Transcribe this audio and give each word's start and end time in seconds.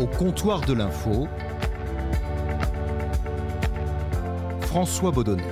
Au 0.00 0.06
comptoir 0.06 0.60
de 0.60 0.74
l'info, 0.74 1.26
François 4.60 5.10
Baudonnet. 5.10 5.42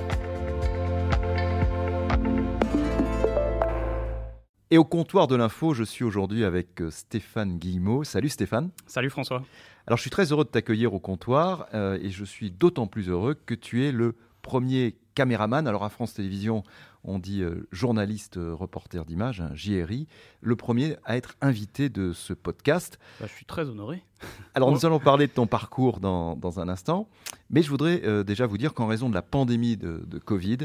Et 4.71 4.77
au 4.77 4.85
comptoir 4.85 5.27
de 5.27 5.35
l'info, 5.35 5.73
je 5.73 5.83
suis 5.83 6.05
aujourd'hui 6.05 6.45
avec 6.45 6.81
euh, 6.81 6.89
Stéphane 6.89 7.57
Guillemot. 7.57 8.05
Salut 8.05 8.29
Stéphane. 8.29 8.69
Salut 8.85 9.09
François. 9.09 9.43
Alors 9.85 9.97
je 9.97 10.01
suis 10.01 10.11
très 10.11 10.31
heureux 10.31 10.45
de 10.45 10.49
t'accueillir 10.49 10.93
au 10.93 10.99
comptoir 10.99 11.67
euh, 11.73 11.99
et 12.01 12.09
je 12.09 12.23
suis 12.23 12.49
d'autant 12.49 12.87
plus 12.87 13.09
heureux 13.09 13.33
que 13.33 13.53
tu 13.53 13.85
es 13.85 13.91
le 13.91 14.15
premier 14.43 14.95
caméraman. 15.13 15.67
Alors 15.67 15.83
à 15.83 15.89
France 15.89 16.13
Télévisions, 16.13 16.63
on 17.07 17.19
dit 17.19 17.41
euh, 17.41 17.67
journaliste 17.71 18.37
euh, 18.37 18.53
reporter 18.53 19.05
d'image, 19.05 19.41
un 19.41 19.55
JRI, 19.55 20.07
le 20.41 20.55
premier 20.55 20.97
à 21.05 21.17
être 21.17 21.35
invité 21.41 21.89
de 21.89 22.11
ce 22.11 22.33
podcast. 22.33 22.99
Bah, 23.19 23.25
je 23.27 23.33
suis 23.33 23.45
très 23.45 23.67
honoré. 23.67 24.03
Alors 24.53 24.71
nous 24.71 24.85
allons 24.85 24.99
parler 24.99 25.27
de 25.27 25.31
ton 25.31 25.47
parcours 25.47 25.99
dans, 25.99 26.35
dans 26.35 26.59
un 26.59 26.67
instant, 26.67 27.07
mais 27.49 27.63
je 27.63 27.69
voudrais 27.69 28.01
euh, 28.03 28.23
déjà 28.23 28.45
vous 28.45 28.57
dire 28.57 28.73
qu'en 28.73 28.87
raison 28.87 29.09
de 29.09 29.15
la 29.15 29.21
pandémie 29.21 29.77
de, 29.77 30.03
de 30.05 30.19
Covid, 30.19 30.57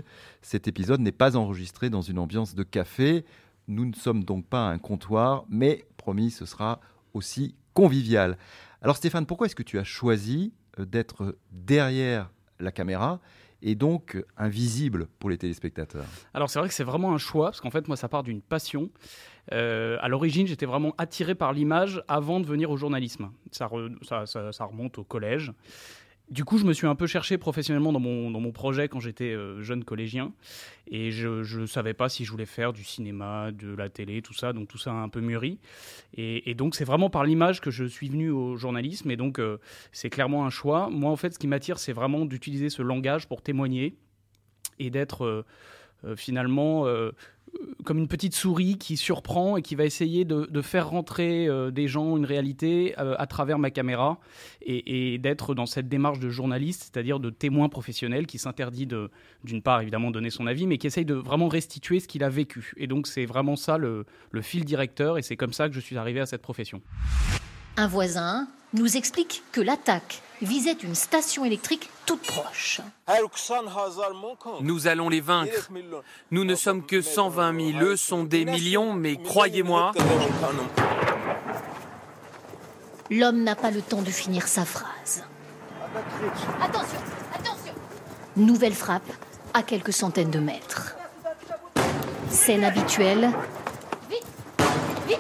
cet 0.43 0.67
épisode 0.67 1.01
n'est 1.01 1.13
pas 1.13 1.37
enregistré 1.37 1.89
dans 1.89 2.03
une 2.03 2.19
ambiance 2.19 2.55
de 2.55 2.65
café. 2.65 3.25
Nous 3.69 3.87
ne 3.87 3.95
sommes 3.95 4.25
donc 4.25 4.45
pas 4.47 4.69
un 4.69 4.79
comptoir, 4.79 5.45
mais 5.49 5.85
promis, 5.97 6.33
ce 6.33 6.45
sera 6.45 6.81
aussi 7.15 7.55
convivial. 7.73 8.37
Alors 8.83 8.97
Stéphane, 8.97 9.27
pourquoi 9.27 9.47
est-ce 9.47 9.57
que 9.57 9.63
tu 9.63 9.79
as 9.79 9.85
choisi 9.85 10.53
d'être 10.79 11.37
derrière 11.53 12.31
la 12.59 12.73
caméra 12.73 13.21
et 13.63 13.75
donc 13.75 14.23
invisible 14.37 15.07
pour 15.19 15.31
les 15.31 15.39
téléspectateurs 15.39 16.05
Alors 16.35 16.51
c'est 16.51 16.59
vrai 16.59 16.69
que 16.69 16.75
c'est 16.75 16.85
vraiment 16.85 17.15
un 17.15 17.19
choix, 17.19 17.47
parce 17.47 17.61
qu'en 17.61 17.71
fait 17.71 17.89
moi 17.89 17.97
ça 17.97 18.09
part 18.09 18.23
d'une 18.23 18.43
passion. 18.43 18.91
Euh, 19.53 19.97
à 20.01 20.09
l'origine 20.09 20.47
j'étais 20.47 20.67
vraiment 20.67 20.95
attiré 20.99 21.35
par 21.35 21.53
l'image 21.53 22.03
avant 22.09 22.41
de 22.41 22.47
venir 22.47 22.71
au 22.71 22.77
journalisme. 22.77 23.31
Ça, 23.51 23.69
ça 24.27 24.65
remonte 24.65 24.99
au 24.99 25.05
collège. 25.05 25.53
Du 26.33 26.47
coup, 26.47 26.57
je 26.57 26.65
me 26.65 26.73
suis 26.73 26.87
un 26.87 26.95
peu 26.95 27.07
cherché 27.07 27.37
professionnellement 27.37 27.93
dans 27.93 28.01
mon, 28.01 28.31
dans 28.31 28.41
mon 28.41 28.53
projet 28.53 28.89
quand 28.89 29.01
j'étais 29.01 29.35
euh, 29.35 29.61
jeune 29.61 29.85
collégien. 29.85 30.33
Et 30.87 31.11
je 31.11 31.61
ne 31.61 31.67
savais 31.67 31.93
pas 31.93 32.09
si 32.09 32.25
je 32.25 32.31
voulais 32.31 32.47
faire 32.47 32.73
du 32.73 32.85
cinéma, 32.85 33.53
de 33.53 33.75
la 33.75 33.91
télé, 33.91 34.23
tout 34.23 34.33
ça. 34.33 34.55
Donc 34.55 34.67
tout 34.67 34.79
ça 34.79 34.93
a 34.93 34.95
un 34.95 35.11
peu 35.11 35.21
mûri. 35.21 35.59
Et, 36.15 36.55
donc 36.55 36.75
c'est 36.75 36.87
vraiment 36.87 37.11
par 37.11 37.25
l'image 37.25 37.61
que 37.61 37.71
je 37.71 37.85
suis 37.85 38.09
venu 38.09 38.31
au 38.31 38.57
journalisme. 38.57 39.11
Et 39.11 39.19
donc 39.19 39.39
euh, 39.39 39.59
c'est 39.93 40.09
clairement 40.09 40.47
un 40.47 40.51
choix. 40.51 40.89
Moi, 40.89 41.11
en 41.11 41.17
fait, 41.17 41.35
ce 41.35 41.39
qui 41.39 41.49
m'attire, 41.49 41.79
c'est 41.79 41.93
vraiment 41.93 42.25
d'utiliser 42.25 42.71
ce 42.71 42.81
langage 42.81 43.29
pour 43.29 43.43
témoigner 43.43 43.99
et 44.79 44.89
d'être 44.89 45.27
euh, 45.27 46.17
finalement 46.17 46.87
comme 47.85 47.99
une 47.99 48.09
petite 48.09 48.35
souris 48.35 48.79
qui 48.79 48.97
surprend 48.97 49.57
et 49.57 49.63
qui 49.63 49.75
va 49.75 49.85
essayer 49.85 50.25
de, 50.25 50.63
faire 50.63 50.91
rentrer 50.91 51.49
euh, 51.49 51.71
des 51.71 51.89
gens, 51.89 52.17
une 52.17 52.25
réalité, 52.25 52.95
euh, 52.99 53.15
à 53.19 53.27
travers 53.27 53.59
ma 53.59 53.71
caméra 53.71 54.19
et, 54.61 55.15
et 55.15 55.19
d'être 55.19 55.55
dans 55.55 55.67
cette 55.67 55.89
démarche 55.89 56.21
de 56.21 56.29
journaliste, 56.29 56.91
c'est-à-dire 56.93 57.19
de 57.19 57.31
témoin 57.31 57.69
professionnel 57.69 58.27
qui 58.27 58.39
s'interdit 58.39 58.87
de, 58.87 59.11
d'une 59.45 59.63
part 59.63 59.81
évidemment 59.81 60.11
donner 60.11 60.31
son 60.31 60.47
avis, 60.47 60.67
mais 60.67 60.79
qui 60.79 60.87
essaye 60.87 61.05
de 61.05 61.15
vraiment 61.15 61.49
restituer 61.49 62.01
ce 62.01 62.07
qu'il 62.07 62.23
a 62.23 62.29
vécu. 62.29 62.73
Et 62.77 62.87
donc 62.87 63.07
c'est 63.07 63.27
vraiment 63.27 63.57
ça 63.57 63.79
le, 63.79 64.07
le 64.31 64.43
fil 64.43 64.65
directeur 64.65 65.19
et 65.19 65.23
c'est 65.23 65.37
comme 65.37 65.53
ça 65.53 65.69
que 65.69 65.75
je 65.75 65.81
suis 65.81 65.97
arrivé 65.97 66.21
à 66.21 66.27
cette 66.27 66.43
profession. 66.43 66.81
Un 67.77 67.87
voisin 67.89 68.49
nous 68.75 68.97
explique 68.97 69.43
que 69.53 69.61
l'attaque 69.61 70.23
visait 70.43 70.77
une 70.83 70.95
station 70.95 71.45
électrique 71.45 71.89
toute 72.07 72.23
proche. 72.23 72.81
Nous 74.61 74.87
allons 74.87 75.09
les 75.09 75.21
vaincre. 75.21 75.69
Nous 76.31 76.45
ne 76.45 76.55
sommes 76.55 76.85
que 76.85 77.01
120 77.01 77.73
000, 77.73 77.85
eux 77.85 77.97
sont 77.97 78.25
des 78.25 78.45
millions, 78.45 78.93
mais 78.93 79.17
croyez-moi, 79.17 79.93
L'homme 83.11 83.43
n'a 83.43 83.55
pas 83.55 83.71
le 83.71 83.83
temps 83.83 84.01
de 84.01 84.11
finir 84.11 84.49
sa 84.49 84.65
phrase. 84.65 85.25
Attention, 86.63 86.99
attention 87.35 87.75
Nouvelle 88.37 88.73
frappe 88.73 89.11
à 89.53 89.63
quelques 89.63 89.93
centaines 89.93 90.31
de 90.31 90.39
mètres. 90.39 90.97
Scène 92.31 92.65
habituelle, 92.65 93.31
Vite 94.09 94.25
Vite 95.07 95.19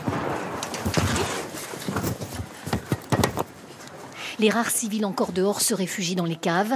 les 4.42 4.50
rares 4.50 4.70
civils 4.70 5.06
encore 5.06 5.32
dehors 5.32 5.60
se 5.60 5.72
réfugient 5.72 6.16
dans 6.16 6.24
les 6.24 6.36
caves. 6.36 6.74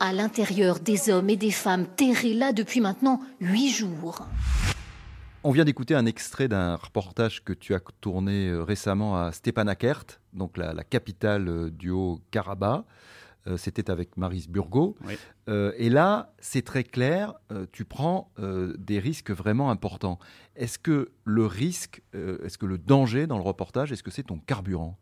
À 0.00 0.12
l'intérieur, 0.12 0.80
des 0.80 1.08
hommes 1.08 1.30
et 1.30 1.36
des 1.36 1.50
femmes 1.50 1.86
terrés 1.86 2.34
là 2.34 2.52
depuis 2.52 2.80
maintenant 2.82 3.20
huit 3.40 3.70
jours. 3.70 4.26
On 5.44 5.50
vient 5.50 5.64
d'écouter 5.64 5.94
un 5.94 6.04
extrait 6.04 6.48
d'un 6.48 6.76
reportage 6.76 7.42
que 7.42 7.54
tu 7.54 7.74
as 7.74 7.80
tourné 8.02 8.48
euh, 8.48 8.62
récemment 8.62 9.16
à 9.16 9.32
Stepanakert, 9.32 10.04
donc 10.34 10.58
la, 10.58 10.74
la 10.74 10.84
capitale 10.84 11.48
euh, 11.48 11.70
du 11.70 11.90
Haut-Karabakh. 11.90 12.84
Euh, 13.48 13.56
C'était 13.56 13.90
avec 13.90 14.16
Maris 14.16 14.46
Burgo. 14.48 14.94
Oui. 15.04 15.14
Euh, 15.48 15.72
et 15.76 15.88
là, 15.88 16.32
c'est 16.38 16.64
très 16.64 16.84
clair, 16.84 17.34
euh, 17.50 17.66
tu 17.72 17.84
prends 17.84 18.30
euh, 18.38 18.74
des 18.78 19.00
risques 19.00 19.32
vraiment 19.32 19.70
importants. 19.70 20.18
Est-ce 20.54 20.78
que 20.78 21.10
le 21.24 21.46
risque, 21.46 22.02
euh, 22.14 22.44
est-ce 22.44 22.58
que 22.58 22.66
le 22.66 22.78
danger 22.78 23.26
dans 23.26 23.38
le 23.38 23.42
reportage, 23.42 23.90
est-ce 23.90 24.04
que 24.04 24.12
c'est 24.12 24.22
ton 24.24 24.38
carburant? 24.38 24.96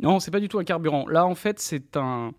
Non, 0.00 0.20
c'est 0.20 0.30
pas 0.30 0.40
du 0.40 0.48
tout 0.48 0.58
un 0.58 0.64
carburant. 0.64 1.06
Là, 1.08 1.26
en 1.26 1.34
fait, 1.34 1.58
c'est 1.58 1.96
un, 1.96 2.32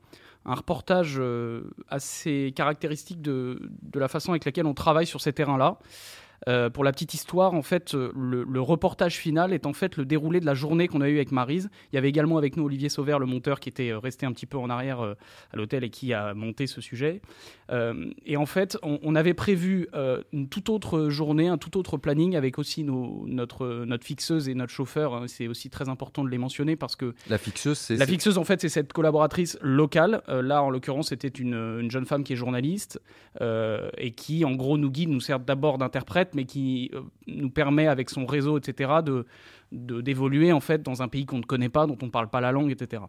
un 0.46 0.56
reportage 0.56 1.18
euh, 1.20 1.64
assez 1.90 2.53
caractéristique 2.56 3.22
de, 3.22 3.59
de 3.81 4.00
la 4.00 4.08
façon 4.08 4.31
avec 4.31 4.46
laquelle 4.46 4.66
on 4.66 4.74
travaille 4.74 5.06
sur 5.06 5.22
ces 5.22 5.34
terrains-là. 5.34 5.78
Euh, 6.50 6.70
pour 6.70 6.84
la 6.84 6.92
petite 6.92 7.14
histoire, 7.14 7.54
en 7.54 7.62
fait, 7.62 7.94
euh, 7.94 8.12
le, 8.16 8.44
le 8.44 8.62
reportage 8.62 9.18
final 9.18 9.54
est 9.54 9.66
en 9.68 9.74
fait 9.74 9.96
le 9.98 10.06
déroulé 10.06 10.40
de 10.40 10.46
la 10.48 10.56
journée 10.56 10.88
qu'on 10.88 11.02
a 11.02 11.08
eue 11.08 11.16
avec 11.18 11.32
Marise. 11.32 11.70
Il 11.92 11.96
y 11.96 12.00
avait 12.00 12.10
également 12.10 12.38
avec 12.38 12.58
nous 12.58 12.64
Olivier 12.66 12.90
Sauvert, 12.90 13.20
le 13.20 13.28
monteur, 13.28 13.60
qui 13.60 13.70
était 13.70 13.92
euh, 13.92 14.00
resté 14.00 14.26
un 14.26 14.32
petit 14.32 14.48
peu 14.48 14.58
en 14.58 14.70
arrière 14.70 15.00
euh, 15.02 15.14
à 15.54 15.58
l'hôtel 15.58 15.84
et 15.84 15.90
qui 15.92 16.12
a 16.12 16.34
monté 16.34 16.66
ce 16.66 16.82
sujet. 16.82 17.22
Euh, 17.72 18.09
et 18.26 18.36
en 18.36 18.48
fait, 18.48 18.78
on, 18.82 18.98
on 19.04 19.16
avait 19.16 19.36
prévu 19.36 19.88
une 20.34 20.50
toute 20.50 20.70
autre 20.70 21.09
journée, 21.09 21.48
un 21.48 21.58
tout 21.58 21.78
autre 21.78 21.98
planning 21.98 22.36
avec 22.36 22.58
aussi 22.58 22.84
nos, 22.84 23.26
notre, 23.28 23.86
notre 23.86 24.04
fixeuse 24.06 24.50
et 24.50 24.56
notre 24.56 24.74
chauffeur. 24.74 25.14
hein. 25.14 25.26
C'est 25.28 25.48
aussi 25.48 25.70
très 25.70 25.88
important 25.88 26.24
de 26.24 26.30
les 26.30 26.38
mentionner 26.40 26.76
parce 26.76 26.96
que 26.96 27.14
La 27.30 27.38
fixeuse, 27.38 27.78
c'est... 27.78 27.96
la 27.96 28.08
fixeuse, 28.08 28.38
en 28.40 28.44
fait, 28.44 28.59
c'est 28.62 28.70
cette 28.70 28.92
collaboratrice 28.92 29.58
locale. 29.62 30.24
Là, 30.28 30.64
en 30.64 30.70
l'occurrence, 30.72 31.09
c'était 31.09 31.28
une, 31.28 31.54
une 31.54 31.92
jeune 31.92 32.06
femme 32.06 32.24
qui 32.24 32.34
est 32.34 32.36
journaliste 32.36 33.00
et 33.40 34.12
qui, 34.16 34.46
en 34.46 34.56
gros, 34.56 34.78
nous 34.78 34.90
guide, 34.90 35.09
nous 35.09 35.20
sert 35.22 35.40
d'abord 35.40 35.78
d'interprète, 35.78 36.34
mais 36.40 36.46
qui 36.46 36.90
euh, 36.94 37.02
nous 37.28 37.50
permet, 37.50 37.88
avec 37.88 38.10
son 38.10 38.26
réseau, 38.26 38.58
etc., 38.58 38.92
de 39.04 39.26
d'évoluer 39.72 40.52
en 40.52 40.62
fait 40.62 40.82
dans 40.82 41.04
un 41.04 41.08
pays 41.08 41.28
qu'on 41.28 41.38
ne 41.38 41.44
connaît 41.44 41.70
pas, 41.70 41.86
dont 41.86 41.98
on 42.02 42.08
ne 42.08 42.12
parle 42.12 42.28
pas 42.28 42.42
la 42.42 42.52
langue, 42.52 42.72
etc. 42.72 43.04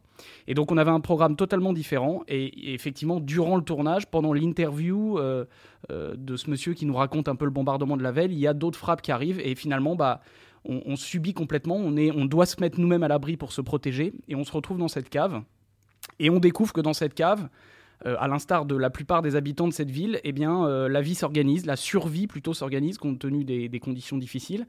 Et 0.47 0.53
donc 0.53 0.71
on 0.71 0.77
avait 0.77 0.91
un 0.91 1.01
programme 1.01 1.35
totalement 1.35 1.73
différent 1.73 2.23
et, 2.29 2.45
et 2.45 2.75
effectivement 2.75 3.19
durant 3.19 3.57
le 3.57 3.63
tournage, 3.63 4.07
pendant 4.07 4.35
l'interview 4.35 5.19
euh, 5.19 5.47
euh, 5.91 6.15
de 6.19 6.37
ce 6.37 6.51
monsieur 6.51 6.75
qui 6.75 6.85
nous 6.85 6.93
raconte 6.93 7.29
un 7.29 7.35
peu 7.35 7.47
le 7.47 7.51
bombardement 7.51 7.97
de 7.97 8.03
la 8.03 8.13
veille, 8.13 8.33
il 8.33 8.39
y 8.39 8.47
a 8.47 8.53
d'autres 8.53 8.79
frappes 8.79 9.01
qui 9.01 9.11
arrivent 9.11 9.41
et 9.41 9.55
finalement 9.55 9.97
bah 9.97 10.21
on, 10.67 10.83
on 10.85 10.97
subit 10.97 11.33
complètement, 11.33 11.77
on, 11.77 11.97
est, 11.97 12.11
on 12.11 12.27
doit 12.27 12.45
se 12.45 12.61
mettre 12.61 12.79
nous-mêmes 12.79 13.05
à 13.05 13.09
l'abri 13.09 13.39
pour 13.39 13.53
se 13.53 13.63
protéger 13.63 14.13
et 14.29 14.35
on 14.35 14.45
se 14.45 14.53
retrouve 14.53 14.77
dans 14.77 14.89
cette 14.89 15.09
cave 15.09 15.41
et 16.19 16.29
on 16.29 16.41
découvre 16.41 16.75
que 16.75 16.83
dans 16.83 16.93
cette 16.93 17.15
cave 17.15 17.49
euh, 18.07 18.17
à 18.19 18.29
l'instar 18.29 18.65
de 18.65 18.77
la 18.77 18.89
plupart 18.89 19.21
des 19.21 19.37
habitants 19.37 19.69
de 19.69 19.73
cette 19.73 19.91
ville, 19.91 20.21
eh 20.25 20.33
bien, 20.33 20.65
euh, 20.65 20.89
la 20.89 21.03
vie 21.03 21.15
s'organise, 21.15 21.67
la 21.67 21.77
survie 21.77 22.27
plutôt 22.27 22.55
s'organise 22.55 22.97
compte 22.97 23.19
tenu 23.19 23.45
des, 23.45 23.81
conditions 23.81 24.17
difficiles. 24.17 24.67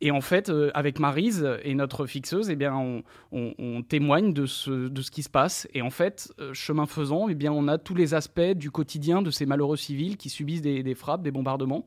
Et 0.00 0.10
en 0.10 0.20
fait, 0.20 0.48
euh, 0.48 0.70
avec 0.74 1.00
Marise 1.00 1.48
et 1.64 1.74
notre 1.74 2.06
fixeuse, 2.06 2.50
eh 2.50 2.56
bien, 2.56 3.02
on, 3.32 3.82
témoigne 3.82 4.32
de 4.32 4.46
ce, 4.46 5.10
qui 5.10 5.22
se 5.22 5.28
passe. 5.28 5.68
Et 5.74 5.82
en 5.82 5.90
fait, 5.90 6.32
chemin 6.52 6.86
faisant, 6.86 7.28
eh 7.28 7.34
bien, 7.34 7.52
on 7.52 7.68
a 7.68 7.78
tous 7.78 7.94
les 7.94 8.14
aspects 8.14 8.40
du 8.40 8.70
quotidien 8.70 9.22
de 9.22 9.30
ces 9.30 9.46
malheureux 9.46 9.76
civils 9.76 10.16
qui 10.16 10.28
subissent 10.28 10.62
des 10.62 10.94
frappes, 10.94 11.22
des 11.22 11.32
bombardements. 11.32 11.86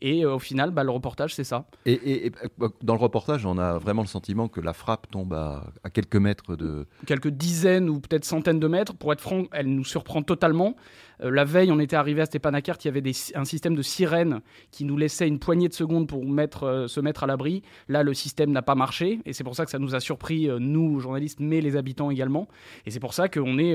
Et 0.00 0.24
euh, 0.24 0.34
au 0.34 0.38
final, 0.38 0.70
bah, 0.70 0.84
le 0.84 0.90
reportage, 0.90 1.34
c'est 1.34 1.44
ça. 1.44 1.66
Et, 1.86 1.92
et- 1.92 2.26
et, 2.26 2.32
euh, 2.62 2.68
dans 2.82 2.94
le 2.94 3.00
reportage, 3.00 3.44
on 3.46 3.58
a 3.58 3.78
vraiment 3.78 4.02
le 4.02 4.08
sentiment 4.08 4.48
que 4.48 4.60
la 4.60 4.72
frappe 4.72 5.10
tombe 5.10 5.32
à, 5.34 5.64
à 5.84 5.90
quelques 5.90 6.16
mètres 6.16 6.56
de... 6.56 6.86
quelques 7.06 7.28
dizaines 7.28 7.88
ou 7.88 8.00
peut-être 8.00 8.24
centaines 8.24 8.60
de 8.60 8.68
mètres. 8.68 8.94
Pour 8.94 9.12
être 9.12 9.20
franc, 9.20 9.44
elle 9.52 9.66
nous 9.74 9.84
surprend 9.84 10.22
totalement. 10.22 10.76
Euh, 11.22 11.30
la 11.30 11.44
veille, 11.44 11.72
on 11.72 11.80
était 11.80 11.96
arrivé 11.96 12.22
à 12.22 12.26
Stepanakert, 12.26 12.76
il 12.82 12.86
y 12.86 12.88
avait 12.88 13.00
des, 13.00 13.12
un 13.34 13.44
système 13.44 13.74
de 13.74 13.82
sirène 13.82 14.40
qui 14.70 14.84
nous 14.84 14.96
laissait 14.96 15.26
une 15.26 15.40
poignée 15.40 15.68
de 15.68 15.74
secondes 15.74 16.06
pour 16.06 16.24
mettre, 16.24 16.62
euh, 16.64 16.86
se 16.86 17.00
mettre 17.00 17.24
à 17.24 17.26
l'abri. 17.26 17.62
Là, 17.88 18.02
le 18.04 18.14
système 18.14 18.52
n'a 18.52 18.62
pas 18.62 18.76
marché 18.76 19.20
et 19.26 19.32
c'est 19.32 19.42
pour 19.44 19.56
ça 19.56 19.64
que 19.64 19.70
ça 19.70 19.78
nous 19.80 19.94
a 19.96 20.00
surpris, 20.00 20.48
euh, 20.48 20.58
nous, 20.60 21.00
journalistes, 21.00 21.40
mais 21.40 21.60
les 21.60 21.76
habitants 21.76 22.10
également. 22.10 22.46
Et 22.86 22.90
c'est 22.92 23.00
pour 23.00 23.14
ça 23.14 23.28
qu'on 23.28 23.58
est 23.58 23.74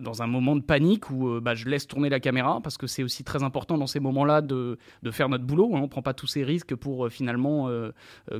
dans 0.00 0.22
un 0.22 0.26
moment 0.26 0.54
de 0.56 0.62
panique 0.62 1.10
où 1.10 1.40
bah, 1.40 1.54
je 1.54 1.68
laisse 1.68 1.86
tourner 1.86 2.08
la 2.08 2.20
caméra 2.20 2.60
parce 2.62 2.76
que 2.78 2.86
c'est 2.86 3.02
aussi 3.02 3.24
très 3.24 3.42
important 3.42 3.76
dans 3.78 3.86
ces 3.86 4.00
moments-là 4.00 4.40
de, 4.40 4.78
de 5.02 5.10
faire 5.10 5.28
notre 5.32 5.44
boulot. 5.44 5.72
Hein, 5.74 5.80
on 5.82 5.88
prend 5.88 6.02
pas 6.02 6.14
tous 6.14 6.26
ces 6.26 6.44
risques 6.44 6.74
pour 6.74 7.08
finalement 7.10 7.68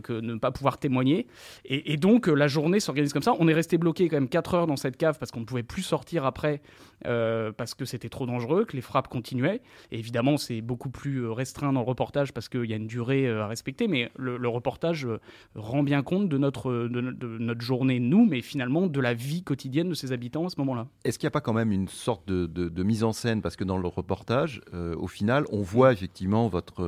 que 0.02 0.12
ne 0.12 0.36
pas 0.36 0.50
pouvoir 0.50 0.78
témoigner. 0.78 1.26
Et, 1.64 1.96
donc 1.96 2.26
la 2.26 2.48
journée 2.48 2.80
s'organise 2.80 3.12
comme 3.12 3.22
ça. 3.22 3.34
On 3.38 3.48
est 3.48 3.54
resté 3.54 3.78
bloqué 3.78 4.08
quand 4.08 4.16
même 4.16 4.28
4 4.28 4.54
heures 4.54 4.66
dans 4.66 4.76
cette 4.76 4.96
cave 4.96 5.18
parce 5.18 5.30
qu'on 5.30 5.40
ne 5.40 5.44
pouvait 5.44 5.62
plus 5.62 5.82
sortir 5.82 6.24
après 6.24 6.62
parce 7.02 7.74
que 7.74 7.84
c'était 7.84 8.08
trop 8.08 8.26
dangereux, 8.26 8.64
que 8.64 8.76
les 8.76 8.82
frappes 8.82 9.08
continuaient. 9.08 9.60
Et 9.90 9.98
évidemment, 9.98 10.36
c'est 10.36 10.60
beaucoup 10.60 10.90
plus 10.90 11.26
restreint 11.26 11.72
dans 11.72 11.80
le 11.80 11.86
reportage 11.86 12.32
parce 12.32 12.48
qu'il 12.48 12.64
y 12.64 12.72
a 12.72 12.76
une 12.76 12.86
durée 12.86 13.28
à 13.28 13.46
respecter. 13.46 13.88
Mais 13.88 14.10
le, 14.16 14.48
reportage 14.48 15.08
rend 15.54 15.82
bien 15.82 16.02
compte 16.02 16.28
de 16.28 16.38
notre, 16.38 16.72
de, 16.72 17.00
notre 17.38 17.60
journée, 17.60 18.00
nous, 18.00 18.26
mais 18.26 18.42
finalement 18.42 18.86
de 18.86 19.00
la 19.00 19.14
vie 19.14 19.42
quotidienne 19.42 19.88
de 19.88 19.94
ces 19.94 20.12
habitants 20.12 20.46
à 20.46 20.50
ce 20.50 20.56
moment-là. 20.58 20.86
Est-ce 21.04 21.18
qu'il 21.18 21.26
n'y 21.26 21.30
a 21.30 21.32
pas 21.32 21.40
quand 21.40 21.52
même 21.52 21.72
une 21.72 21.88
sorte 21.88 22.26
de, 22.28 22.82
mise 22.82 23.04
en 23.04 23.12
scène? 23.12 23.42
Parce 23.42 23.56
que 23.56 23.64
dans 23.64 23.78
le 23.78 23.88
reportage, 23.88 24.60
euh, 24.74 24.94
au 24.96 25.06
final, 25.06 25.44
on 25.50 25.62
voit 25.62 25.92
effectivement 25.92 26.48
votre, 26.48 26.81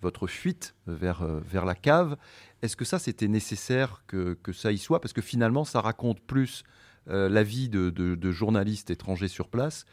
votre 0.00 0.26
fuite 0.26 0.74
vers, 0.86 1.22
euh, 1.22 1.40
vers 1.40 1.64
la 1.64 1.74
cave. 1.74 2.16
Est-ce 2.62 2.76
que 2.76 2.84
ça, 2.84 2.98
c'était 2.98 3.28
nécessaire 3.28 4.02
que, 4.06 4.38
que, 4.42 4.52
ça 4.52 4.72
y 4.72 4.78
soit? 4.78 5.00
Parce 5.00 5.12
que 5.12 5.22
finalement, 5.22 5.64
ça 5.64 5.80
raconte 5.80 6.20
plus 6.20 6.64
euh, 7.08 7.28
la 7.28 7.42
vie 7.42 7.68
de, 7.68 8.30
journalistes 8.30 8.90
étrangers 8.90 9.28
sur 9.28 9.48
place 9.48 9.84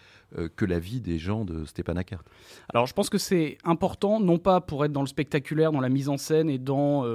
que 0.56 0.66
la 0.66 0.80
vie 0.80 1.00
des 1.00 1.20
gens 1.20 1.46
de 1.46 1.64
Stepanakert. 1.64 2.24
Alors 2.74 2.88
je 2.88 2.94
pense 2.94 3.12
que 3.12 3.20
c'est 3.20 3.60
important, 3.64 4.20
non 4.20 4.40
pas 4.40 4.62
pour 4.62 4.84
être 4.84 4.92
dans 4.92 5.04
le 5.04 5.08
spectaculaire, 5.08 5.72
dans 5.72 5.80
la 5.80 5.90
mise 5.90 6.10
en 6.10 6.18
scène 6.18 6.50
et 6.50 6.58
dans 6.58 7.06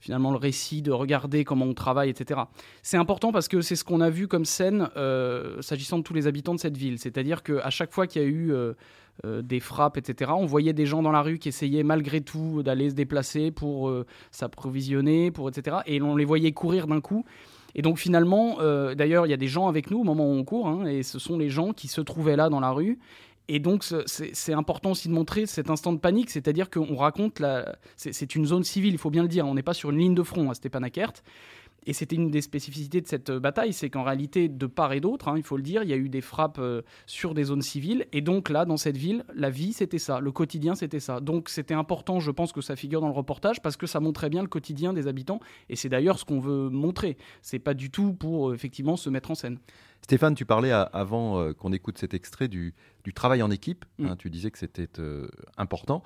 finalement 0.00 0.30
le 0.30 0.36
récit, 0.36 0.82
de 0.82 0.90
regarder 0.90 1.44
comment 1.44 1.66
on 1.66 1.74
travaille, 1.74 2.10
etc. 2.10 2.40
C'est 2.82 2.96
important 2.96 3.32
parce 3.32 3.48
que 3.48 3.60
c'est 3.60 3.76
ce 3.76 3.84
qu'on 3.84 4.00
a 4.00 4.10
vu 4.10 4.28
comme 4.28 4.44
scène 4.44 4.88
euh, 4.96 5.60
s'agissant 5.62 5.98
de 5.98 6.02
tous 6.02 6.14
les 6.14 6.26
habitants 6.26 6.54
de 6.54 6.60
cette 6.60 6.76
ville. 6.76 6.98
C'est-à-dire 6.98 7.42
qu'à 7.42 7.70
chaque 7.70 7.92
fois 7.92 8.06
qu'il 8.06 8.22
y 8.22 8.24
a 8.24 8.28
eu 8.28 8.52
euh, 8.52 8.74
euh, 9.24 9.42
des 9.42 9.60
frappes, 9.60 9.96
etc., 9.96 10.32
on 10.34 10.46
voyait 10.46 10.72
des 10.72 10.86
gens 10.86 11.02
dans 11.02 11.12
la 11.12 11.22
rue 11.22 11.38
qui 11.38 11.48
essayaient 11.48 11.82
malgré 11.82 12.20
tout 12.20 12.62
d'aller 12.62 12.90
se 12.90 12.94
déplacer 12.94 13.50
pour 13.50 13.92
s'approvisionner, 14.30 15.30
pour 15.30 15.48
etc. 15.48 15.78
Et 15.86 16.00
on 16.00 16.16
les 16.16 16.24
voyait 16.24 16.52
courir 16.52 16.86
d'un 16.86 17.00
coup. 17.00 17.24
Et 17.74 17.82
donc 17.82 17.98
finalement, 17.98 18.58
d'ailleurs, 18.94 19.26
il 19.26 19.30
y 19.30 19.34
a 19.34 19.38
des 19.38 19.48
gens 19.48 19.68
avec 19.68 19.90
nous 19.90 20.00
au 20.00 20.04
moment 20.04 20.26
où 20.26 20.34
on 20.34 20.44
court, 20.44 20.68
hein, 20.68 20.86
et 20.86 21.02
ce 21.02 21.18
sont 21.18 21.38
les 21.38 21.50
gens 21.50 21.72
qui 21.72 21.86
se 21.86 22.00
trouvaient 22.00 22.36
là 22.36 22.48
dans 22.48 22.60
la 22.60 22.70
rue 22.70 22.98
et 23.50 23.60
donc, 23.60 23.82
c'est 24.06 24.52
important 24.52 24.90
aussi 24.90 25.08
de 25.08 25.14
montrer 25.14 25.46
cet 25.46 25.70
instant 25.70 25.94
de 25.94 25.98
panique, 25.98 26.28
c'est-à-dire 26.28 26.68
qu'on 26.68 26.96
raconte, 26.96 27.42
c'est 27.96 28.34
une 28.34 28.44
zone 28.44 28.62
civile, 28.62 28.92
il 28.92 28.98
faut 28.98 29.08
bien 29.08 29.22
le 29.22 29.28
dire, 29.28 29.46
on 29.46 29.54
n'est 29.54 29.62
pas 29.62 29.72
sur 29.72 29.90
une 29.90 29.98
ligne 29.98 30.14
de 30.14 30.22
front 30.22 30.50
à 30.50 30.54
Stepanakert. 30.54 31.14
Et 31.86 31.92
c'était 31.92 32.16
une 32.16 32.30
des 32.30 32.42
spécificités 32.42 33.00
de 33.00 33.06
cette 33.06 33.30
euh, 33.30 33.40
bataille, 33.40 33.72
c'est 33.72 33.88
qu'en 33.88 34.02
réalité, 34.02 34.48
de 34.48 34.66
part 34.66 34.92
et 34.92 35.00
d'autre, 35.00 35.28
hein, 35.28 35.34
il 35.36 35.42
faut 35.42 35.56
le 35.56 35.62
dire, 35.62 35.82
il 35.82 35.88
y 35.88 35.92
a 35.92 35.96
eu 35.96 36.08
des 36.08 36.20
frappes 36.20 36.58
euh, 36.58 36.82
sur 37.06 37.34
des 37.34 37.44
zones 37.44 37.62
civiles. 37.62 38.06
Et 38.12 38.20
donc 38.20 38.50
là, 38.50 38.64
dans 38.64 38.76
cette 38.76 38.96
ville, 38.96 39.24
la 39.34 39.50
vie, 39.50 39.72
c'était 39.72 39.98
ça, 39.98 40.20
le 40.20 40.32
quotidien, 40.32 40.74
c'était 40.74 41.00
ça. 41.00 41.20
Donc 41.20 41.48
c'était 41.48 41.74
important, 41.74 42.20
je 42.20 42.30
pense, 42.30 42.52
que 42.52 42.60
ça 42.60 42.76
figure 42.76 43.00
dans 43.00 43.08
le 43.08 43.14
reportage 43.14 43.62
parce 43.62 43.76
que 43.76 43.86
ça 43.86 44.00
montrait 44.00 44.28
bien 44.28 44.42
le 44.42 44.48
quotidien 44.48 44.92
des 44.92 45.06
habitants. 45.06 45.40
Et 45.68 45.76
c'est 45.76 45.88
d'ailleurs 45.88 46.18
ce 46.18 46.24
qu'on 46.24 46.40
veut 46.40 46.68
montrer. 46.68 47.16
C'est 47.42 47.58
pas 47.58 47.74
du 47.74 47.90
tout 47.90 48.12
pour 48.12 48.50
euh, 48.50 48.54
effectivement 48.54 48.96
se 48.96 49.08
mettre 49.08 49.30
en 49.30 49.34
scène. 49.34 49.58
Stéphane, 50.02 50.34
tu 50.34 50.44
parlais 50.44 50.70
avant 50.70 51.52
qu'on 51.54 51.72
écoute 51.72 51.98
cet 51.98 52.14
extrait 52.14 52.46
du, 52.46 52.74
travail 53.14 53.42
en 53.42 53.50
équipe. 53.50 53.84
Mm. 53.98 54.06
Hein, 54.06 54.16
tu 54.16 54.30
disais 54.30 54.50
que 54.50 54.58
c'était 54.58 54.88
important. 55.56 56.04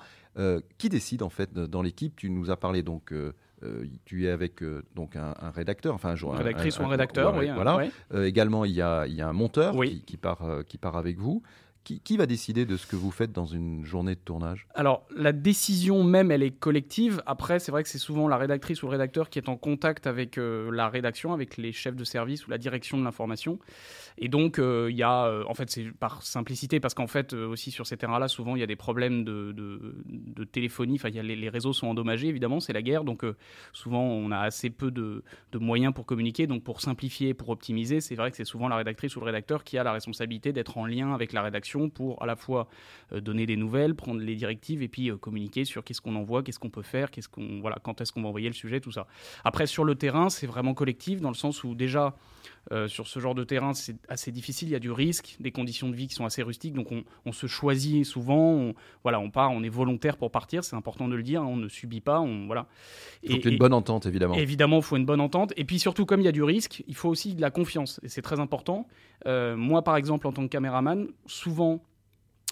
qui 0.79 0.89
décide 0.89 1.21
en 1.21 1.29
fait 1.29 1.53
dans 1.53 1.83
l'équipe? 1.83 2.15
Tu 2.15 2.31
nous 2.31 2.49
as 2.49 2.57
parlé 2.57 2.81
donc 2.81 3.13
euh, 3.63 3.85
tu 4.05 4.25
es 4.25 4.29
avec 4.29 4.61
euh, 4.61 4.83
donc 4.95 5.15
un, 5.15 5.33
rédacteur, 5.51 5.93
enfin 5.95 6.15
un, 6.15 6.35
rédactrice 6.35 6.79
ou 6.79 6.83
un 6.83 6.87
rédacteur, 6.87 7.35
oui. 7.35 7.49
Voilà. 7.53 7.87
Euh, 8.13 8.25
également, 8.25 8.65
il 8.65 8.71
y 8.71 8.81
a, 8.81 9.05
il 9.07 9.13
y 9.13 9.21
a 9.21 9.27
un 9.27 9.33
monteur 9.33 9.75
qui, 10.05 10.17
part, 10.17 10.43
qui 10.67 10.77
part 10.77 10.97
avec 10.97 11.17
vous. 11.17 11.43
Qui, 11.83 12.17
va 12.17 12.25
décider 12.25 12.65
de 12.65 12.77
ce 12.77 12.87
que 12.87 12.95
vous 12.95 13.11
faites 13.11 13.31
dans 13.31 13.45
une 13.45 13.85
journée 13.85 14.15
de 14.15 14.19
tournage? 14.19 14.67
Alors, 14.73 15.05
la 15.15 15.33
décision 15.33 16.03
même, 16.03 16.31
elle 16.31 16.43
est 16.43 16.51
collective. 16.51 17.21
Après, 17.25 17.59
c'est 17.59 17.71
vrai 17.71 17.83
que 17.83 17.89
c'est 17.89 17.97
souvent 17.97 18.27
la 18.27 18.37
rédactrice 18.37 18.83
ou 18.83 18.85
le 18.85 18.91
rédacteur 18.91 19.29
qui 19.29 19.39
est 19.39 19.49
en 19.49 19.57
contact 19.57 20.07
avec 20.07 20.37
la 20.37 20.89
rédaction, 20.89 21.33
avec 21.33 21.57
les 21.57 21.71
chefs 21.71 21.95
de 21.95 22.03
service 22.03 22.47
ou 22.47 22.51
la 22.51 22.57
direction 22.57 22.97
de 22.97 23.03
l'information. 23.03 23.59
Et 24.17 24.29
donc, 24.29 24.59
euh, 24.59 24.87
il 24.89 24.97
y 24.97 25.03
a, 25.03 25.25
euh, 25.25 25.43
en 25.47 25.53
fait, 25.53 25.69
c'est 25.69 25.91
par 25.91 26.21
simplicité, 26.21 26.79
parce 26.79 26.93
qu'en 26.93 27.07
fait, 27.07 27.33
euh, 27.33 27.47
aussi 27.47 27.71
sur 27.71 27.87
ces 27.87 27.97
terrains-là, 27.97 28.27
souvent, 28.27 28.55
il 28.55 28.59
y 28.59 28.63
a 28.63 28.67
des 28.67 28.75
problèmes 28.75 29.23
de, 29.23 29.51
de, 29.51 30.43
téléphonie. 30.43 30.95
Enfin, 30.95 31.09
les, 31.09 31.49
réseaux 31.49 31.73
sont 31.73 31.87
endommagés, 31.87 32.27
évidemment, 32.27 32.59
c'est 32.59 32.73
la 32.73 32.81
guerre. 32.81 33.03
Donc, 33.03 33.25
souvent, 33.71 34.03
on 34.03 34.31
a 34.31 34.39
assez 34.39 34.69
peu 34.69 34.91
de, 34.91 35.23
moyens 35.55 35.93
pour 35.93 36.05
communiquer. 36.05 36.47
Donc, 36.47 36.63
pour 36.63 36.81
simplifier, 36.81 37.33
pour 37.33 37.49
optimiser, 37.49 38.01
c'est 38.01 38.15
vrai 38.15 38.29
que 38.31 38.37
c'est 38.37 38.45
souvent 38.45 38.67
la 38.67 38.75
rédactrice 38.75 39.15
ou 39.15 39.19
le 39.19 39.25
rédacteur 39.25 39.63
qui 39.63 39.77
a 39.77 39.83
la 39.83 39.93
responsabilité 39.93 40.53
d'être 40.53 40.77
en 40.77 40.85
lien 40.85 41.13
avec 41.13 41.33
la 41.33 41.41
rédaction 41.41 41.72
pour 41.89 42.21
à 42.21 42.25
la 42.25 42.35
fois 42.35 42.67
donner 43.11 43.45
des 43.45 43.57
nouvelles, 43.57 43.95
prendre 43.95 44.21
les 44.21 44.35
directives 44.35 44.81
et 44.81 44.87
puis 44.87 45.11
communiquer 45.19 45.65
sur 45.65 45.83
qu'est-ce 45.83 46.01
qu'on 46.01 46.15
envoie, 46.15 46.43
qu'est-ce 46.43 46.59
qu'on 46.59 46.69
peut 46.69 46.81
faire, 46.81 47.11
qu'est-ce 47.11 47.29
qu'on, 47.29 47.59
voilà, 47.61 47.77
quand 47.83 48.01
est-ce 48.01 48.11
qu'on 48.11 48.21
va 48.21 48.29
envoyer 48.29 48.47
le 48.47 48.53
sujet, 48.53 48.79
tout 48.79 48.91
ça. 48.91 49.07
Après, 49.43 49.67
sur 49.67 49.83
le 49.83 49.95
terrain, 49.95 50.29
c'est 50.29 50.47
vraiment 50.47 50.73
collectif 50.73 51.21
dans 51.21 51.29
le 51.29 51.35
sens 51.35 51.63
où 51.63 51.75
déjà, 51.75 52.15
euh, 52.71 52.87
sur 52.87 53.07
ce 53.07 53.19
genre 53.19 53.35
de 53.35 53.43
terrain, 53.43 53.73
c'est 53.73 53.97
assez 54.07 54.31
difficile. 54.31 54.69
Il 54.69 54.71
y 54.71 54.75
a 54.75 54.79
du 54.79 54.91
risque, 54.91 55.35
des 55.39 55.51
conditions 55.51 55.89
de 55.89 55.95
vie 55.95 56.07
qui 56.07 56.15
sont 56.15 56.25
assez 56.25 56.41
rustiques. 56.43 56.73
Donc, 56.73 56.87
on, 57.25 57.31
se 57.31 57.47
choisit 57.47 58.05
souvent. 58.05 58.53
On, 58.53 58.73
voilà, 59.03 59.19
on 59.19 59.29
part, 59.29 59.51
on 59.51 59.63
est 59.63 59.69
volontaire 59.69 60.17
pour 60.17 60.31
partir. 60.31 60.63
C'est 60.63 60.75
important 60.75 61.07
de 61.07 61.15
le 61.15 61.23
dire. 61.23 61.41
On 61.41 61.57
ne 61.57 61.67
subit 61.67 62.01
pas. 62.01 62.21
On, 62.21 62.45
voilà. 62.45 62.67
Il 63.23 63.41
faut 63.41 63.49
une 63.49 63.57
bonne 63.57 63.73
entente, 63.73 64.05
évidemment. 64.05 64.35
Évidemment, 64.35 64.77
il 64.77 64.83
faut 64.83 64.97
une 64.97 65.05
bonne 65.05 65.21
entente. 65.21 65.53
Et 65.57 65.65
puis, 65.65 65.79
surtout, 65.79 66.05
comme 66.05 66.21
il 66.21 66.25
y 66.25 66.29
a 66.29 66.33
du 66.33 66.43
risque, 66.43 66.83
il 66.87 66.95
faut 66.95 67.09
aussi 67.09 67.35
de 67.35 67.41
la 67.41 67.51
confiance. 67.51 67.99
Et 68.03 68.07
c'est 68.07 68.21
très 68.21 68.39
important. 68.39 68.87
Euh, 69.27 69.57
moi, 69.57 69.83
par 69.83 69.97
exemple, 69.97 70.27
en 70.27 70.31
tant 70.31 70.43
que 70.43 70.49
caméraman, 70.49 71.07
souvent, 71.25 71.83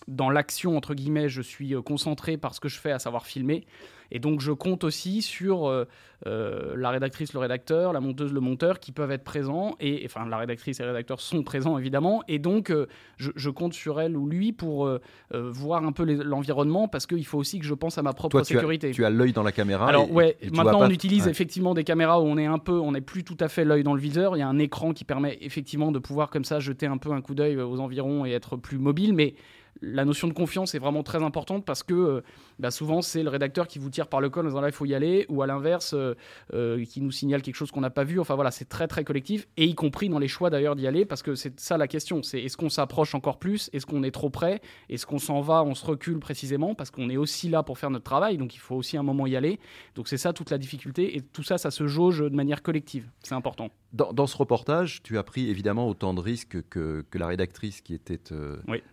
dans 0.08 0.30
l'action, 0.30 0.76
entre 0.78 0.94
guillemets, 0.94 1.30
je 1.30 1.42
suis 1.42 1.76
euh, 1.76 1.82
concentré 1.82 2.38
par 2.38 2.56
ce 2.56 2.60
que 2.60 2.70
je 2.70 2.80
fais, 2.80 2.92
à 2.92 3.00
savoir 3.00 3.26
filmer. 3.26 3.66
Et 4.14 4.20
donc, 4.20 4.42
je 4.42 4.52
compte 4.52 4.84
aussi 4.84 5.22
sur 5.22 5.70
euh, 5.70 5.86
euh, 6.28 6.74
la 6.76 6.90
rédactrice, 6.90 7.32
le 7.32 7.40
rédacteur, 7.40 7.94
la 7.94 8.02
monteuse, 8.02 8.34
le 8.34 8.42
monteur 8.42 8.82
qui 8.82 8.92
peuvent 8.92 9.12
être 9.12 9.24
présents. 9.24 9.78
Et 9.80 10.02
enfin, 10.06 10.28
la 10.28 10.38
rédactrice 10.38 10.82
et 10.82 10.84
le 10.84 10.90
rédacteur 10.90 11.22
sont 11.22 11.44
présents, 11.44 11.78
évidemment. 11.78 12.22
Et 12.28 12.38
donc, 12.38 12.74
je, 13.16 13.50
compte 13.50 13.74
sur 13.74 14.02
elle 14.02 14.18
ou 14.18 14.28
lui 14.28 14.52
pour 14.52 14.90
voir 15.30 15.86
un 15.86 15.94
peu 15.94 16.04
l'environnement 16.04 16.90
parce 16.90 17.08
qu'il 17.08 17.26
faut 17.26 17.38
aussi 17.38 17.60
que 17.60 17.66
je 17.66 17.74
pense 17.74 17.98
à 17.98 18.02
ma 18.02 18.12
propre 18.12 18.44
sécurité. 18.44 18.92
Tu 18.92 19.06
as 19.06 19.10
l'œil 19.10 19.32
dans 19.32 19.44
la 19.44 19.54
caméra. 19.54 19.88
Alors, 19.88 20.12
ouais, 20.12 20.38
maintenant, 20.52 20.82
on 20.82 20.90
utilise 20.90 21.30
effectivement 21.30 21.74
des 21.74 21.86
caméras 21.86 22.22
où 22.22 22.26
on 22.26 22.38
est 22.38 22.46
un 22.46 22.60
peu, 22.60 22.78
on 22.80 22.92
n'est 22.92 23.00
plus 23.00 23.24
tout 23.24 23.38
à 23.40 23.48
fait 23.48 23.64
l'œil 23.64 23.84
dans 23.84 23.94
le 23.94 24.02
viseur. 24.02 24.36
Il 24.36 24.40
y 24.40 24.44
a 24.44 24.48
un 24.48 24.60
écran 24.60 24.92
qui 24.92 25.06
permet 25.06 25.38
effectivement 25.40 25.94
de 25.94 26.00
pouvoir, 26.00 26.30
comme 26.30 26.44
ça, 26.44 26.60
jeter 26.60 26.86
un 26.86 26.98
peu 26.98 27.14
un 27.14 27.22
coup 27.22 27.34
d'œil 27.34 27.58
aux 27.62 27.80
environs 27.80 28.26
et 28.26 28.32
être 28.32 28.58
plus 28.58 28.78
mobile. 28.78 29.14
Mais 29.14 29.36
la 29.82 30.06
notion 30.06 30.28
de 30.28 30.34
confiance 30.34 30.76
est 30.76 30.80
vraiment 30.80 31.04
très 31.04 31.24
importante 31.24 31.66
parce 31.66 31.84
que 31.84 31.94
euh, 31.94 32.22
bah, 32.60 32.72
souvent 32.72 33.02
c'est 33.02 33.24
le 33.24 33.30
rédacteur 33.30 33.68
qui 33.68 33.80
vous 33.80 33.90
tire 33.90 34.08
par 34.08 34.22
le 34.22 34.30
col 34.30 34.46
en 34.46 34.50
disant 34.50 34.62
là 34.62 34.70
il 34.70 34.74
faut 34.74 34.86
y 34.86 34.94
aller 34.94 35.26
ou 35.30 35.42
à 35.42 35.48
l'inverse 35.48 35.94
euh, 35.94 36.16
euh, 36.54 36.84
qui 36.86 37.02
nous 37.02 37.12
signale 37.12 37.42
quelque 37.42 37.56
chose 37.56 37.72
qu'on 37.72 37.82
n'a 37.82 37.90
pas 37.90 38.04
vu. 38.04 38.20
Enfin 38.20 38.36
voilà, 38.36 38.52
c'est 38.52 38.70
très 38.70 38.88
très 38.88 39.04
collectif 39.04 39.48
et 39.58 39.66
y 39.66 39.76
compris 39.76 40.10
dans 40.10 40.20
les 40.20 40.28
choix 40.28 40.50
d'ailleurs 40.50 40.76
d'y 40.76 40.88
aller 40.88 41.06
parce 41.06 41.24
que 41.24 41.36
c'est 41.36 41.60
ça 41.60 41.78
la 41.78 41.88
question. 41.88 42.22
C'est 42.24 42.42
est-ce 42.42 42.58
qu'on 42.58 42.70
s'approche 42.70 43.16
encore 43.16 43.40
plus? 43.40 43.70
Est-ce 43.74 43.86
qu'on 43.86 44.04
est 44.04 44.12
trop 44.12 44.30
près? 44.30 44.62
Est-ce 44.90 45.06
qu'on 45.06 45.20
s'en 45.20 45.42
va 45.42 45.64
On 45.64 45.74
se 45.74 45.86
recule 45.86 46.20
précisément? 46.20 46.76
Parce 46.76 46.92
qu'on 46.92 47.10
est 47.10 47.18
aussi 47.18 47.50
là 47.50 47.64
pour 47.64 47.78
faire 47.78 47.90
notre 47.90 48.06
travail 48.06 48.38
donc 48.38 48.56
il 48.56 48.60
faut 48.60 48.76
aussi 48.76 48.98
un 48.98 49.04
moment 49.04 49.26
y 49.26 49.36
aller. 49.36 49.60
Donc 49.96 50.08
c'est 50.08 50.18
ça 50.18 50.34
toute 50.34 50.52
la 50.52 50.58
difficulté 50.58 51.18
et 51.18 51.22
tout 51.22 51.44
ça 51.44 51.58
ça 51.58 51.72
se 51.72 51.88
jauge 51.88 52.20
de 52.20 52.36
manière 52.36 52.62
collective. 52.62 53.10
C'est 53.24 53.36
important. 53.36 53.70
Dans, 53.94 54.28
ce 54.28 54.38
reportage, 54.38 55.04
tu 55.04 55.18
as 55.18 55.24
pris 55.24 55.50
évidemment 55.50 55.88
autant 55.88 56.14
de 56.14 56.22
risques 56.22 56.58
que, 56.70 57.04
la 57.14 57.28
rédactrice 57.28 57.82
qui 57.82 57.94
était 57.94 58.20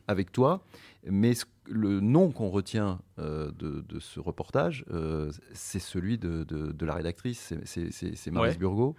avec 0.08 0.32
toi. 0.32 0.62
Mais 1.06 1.34
le 1.66 2.00
nom 2.00 2.30
qu'on 2.30 2.48
retient 2.48 3.00
euh, 3.18 3.50
de, 3.58 4.00
ce 4.00 4.20
reportage, 4.20 4.84
euh, 4.90 5.30
c'est 5.52 5.78
celui 5.78 6.18
de, 6.18 6.84
la 6.84 6.94
rédactrice, 6.94 7.54
c'est 7.64 8.30
Maurice 8.30 8.58
Burgot. 8.58 8.96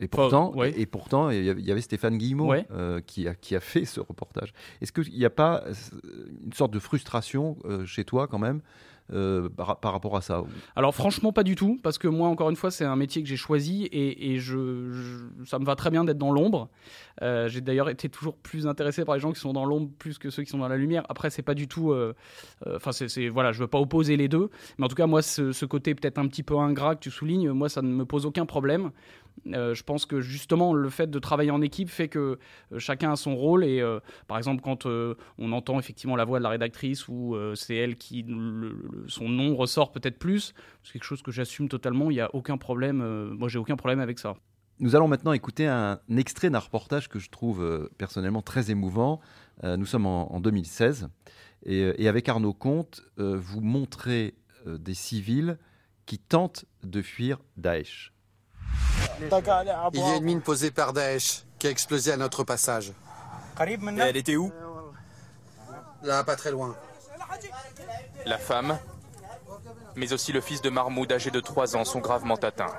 Et 0.00 0.06
pourtant, 0.06 0.54
et, 0.62 0.86
pourtant, 0.86 1.30
il 1.30 1.44
y 1.44 1.70
avait 1.70 1.80
Stéphane 1.80 2.18
Guillemot 2.18 2.52
euh, 2.70 3.00
qui, 3.00 3.26
a, 3.26 3.34
qui 3.34 3.56
a 3.56 3.60
fait 3.60 3.84
ce 3.84 4.00
reportage. 4.00 4.52
Est-ce 4.80 4.92
qu'il 4.92 5.14
n'y 5.14 5.24
a 5.24 5.30
pas 5.30 5.64
une 6.44 6.52
sorte 6.52 6.72
de 6.72 6.78
frustration 6.78 7.56
chez 7.84 8.04
toi 8.04 8.26
quand 8.28 8.38
même 8.38 8.60
euh, 9.12 9.48
par, 9.48 9.92
rapport 9.92 10.16
à 10.16 10.20
ça 10.20 10.42
Alors 10.76 10.94
franchement 10.94 11.32
pas 11.32 11.42
du 11.42 11.54
tout, 11.54 11.78
parce 11.82 11.96
que 11.96 12.08
moi 12.08 12.28
encore 12.28 12.50
une 12.50 12.56
fois 12.56 12.70
c'est 12.70 12.84
un 12.84 12.96
métier 12.96 13.22
que 13.22 13.28
j'ai 13.28 13.36
choisi 13.36 13.88
et, 13.90 14.38
je, 14.38 15.24
ça 15.46 15.58
me 15.58 15.64
va 15.64 15.76
très 15.76 15.90
bien 15.90 16.04
d'être 16.04 16.18
dans 16.18 16.30
l'ombre. 16.30 16.68
Euh, 17.22 17.48
j'ai 17.48 17.60
d'ailleurs 17.60 17.88
été 17.88 18.08
toujours 18.08 18.36
plus 18.36 18.66
intéressé 18.66 19.04
par 19.04 19.14
les 19.14 19.20
gens 19.20 19.32
qui 19.32 19.40
sont 19.40 19.52
dans 19.52 19.64
l'ombre 19.64 19.90
plus 19.98 20.18
que 20.18 20.30
ceux 20.30 20.42
qui 20.42 20.50
sont 20.50 20.58
dans 20.58 20.68
la 20.68 20.76
lumière. 20.76 21.04
Après 21.08 21.30
c'est 21.30 21.42
pas 21.42 21.54
du 21.54 21.68
tout, 21.68 21.92
euh, 21.92 22.14
enfin 22.76 22.92
c'est 22.92 23.28
voilà, 23.28 23.52
je 23.52 23.60
veux 23.60 23.66
pas 23.66 23.78
opposer 23.78 24.16
les 24.16 24.28
deux, 24.28 24.50
mais 24.78 24.84
en 24.84 24.88
tout 24.88 24.96
cas 24.96 25.06
moi 25.06 25.22
ce, 25.22 25.52
ce 25.52 25.64
côté 25.64 25.94
peut-être 25.94 26.18
un 26.18 26.26
petit 26.28 26.42
peu 26.42 26.58
ingrat 26.58 26.94
que 26.94 27.00
tu 27.00 27.10
soulignes, 27.10 27.50
moi 27.50 27.68
ça 27.68 27.82
ne 27.82 27.88
me 27.88 28.04
pose 28.04 28.26
aucun 28.26 28.46
problème. 28.46 28.90
Euh, 29.46 29.74
je 29.74 29.82
pense 29.82 30.06
que 30.06 30.20
justement 30.20 30.72
le 30.72 30.88
fait 30.90 31.08
de 31.10 31.18
travailler 31.18 31.50
en 31.50 31.62
équipe 31.62 31.88
fait 31.88 32.08
que 32.08 32.38
euh, 32.72 32.78
chacun 32.78 33.12
a 33.12 33.16
son 33.16 33.36
rôle 33.36 33.64
et 33.64 33.80
euh, 33.80 34.00
par 34.26 34.38
exemple 34.38 34.62
quand 34.62 34.86
on 34.86 35.52
entend 35.52 35.78
effectivement 35.78 36.16
la 36.16 36.24
voix 36.24 36.38
de 36.38 36.42
la 36.42 36.50
rédactrice 36.50 37.08
ou 37.08 37.36
c'est 37.54 37.76
elle 37.76 37.96
qui 37.96 38.24
son 39.06 39.28
nom 39.28 39.56
ressort 39.56 39.92
peut-être 39.92 40.18
plus, 40.18 40.54
c'est 40.82 40.92
quelque 40.92 41.04
chose 41.04 41.22
que 41.22 41.30
j'assume 41.30 41.68
totalement, 41.68 42.10
il 42.10 42.14
n'y 42.14 42.20
a 42.20 42.34
aucun 42.34 42.56
problème, 42.56 43.30
moi 43.32 43.48
j'ai 43.48 43.58
aucun 43.58 43.76
problème 43.76 44.00
avec 44.00 44.18
ça. 44.18 44.36
Nous 44.80 44.94
allons 44.94 45.08
maintenant 45.08 45.32
écouter 45.32 45.66
un 45.66 45.98
extrait 46.16 46.50
d'un 46.50 46.58
reportage 46.58 47.08
que 47.08 47.18
je 47.18 47.30
trouve 47.30 47.88
personnellement 47.98 48.42
très 48.42 48.70
émouvant. 48.70 49.20
nous 49.62 49.86
sommes 49.86 50.06
en, 50.06 50.40
2016 50.40 51.08
et, 51.64 52.02
et, 52.02 52.08
avec 52.08 52.28
Arnaud 52.28 52.54
Comte, 52.54 53.02
vous 53.16 53.60
montrez 53.60 54.34
des 54.66 54.94
civils 54.94 55.58
qui 56.06 56.18
tentent 56.18 56.64
de 56.82 57.02
fuir 57.02 57.38
Daesh. 57.56 58.12
Il 59.20 60.00
y 60.00 60.02
a 60.02 60.16
une 60.16 60.24
mine 60.24 60.40
posée 60.42 60.70
par 60.70 60.92
Daesh 60.92 61.44
qui 61.58 61.66
a 61.66 61.70
explosé 61.70 62.12
à 62.12 62.16
notre 62.16 62.44
passage. 62.44 62.92
Et 63.60 64.00
elle 64.00 64.16
était 64.16 64.36
où 64.36 64.52
Là, 66.02 66.22
pas 66.22 66.36
très 66.36 66.52
loin. 66.52 66.76
La 68.24 68.38
femme, 68.38 68.78
mais 69.96 70.12
aussi 70.12 70.32
le 70.32 70.40
fils 70.40 70.62
de 70.62 70.70
Mahmoud 70.70 71.10
âgé 71.10 71.30
de 71.30 71.40
3 71.40 71.76
ans 71.76 71.84
sont 71.84 71.98
gravement 71.98 72.36
atteints. 72.36 72.72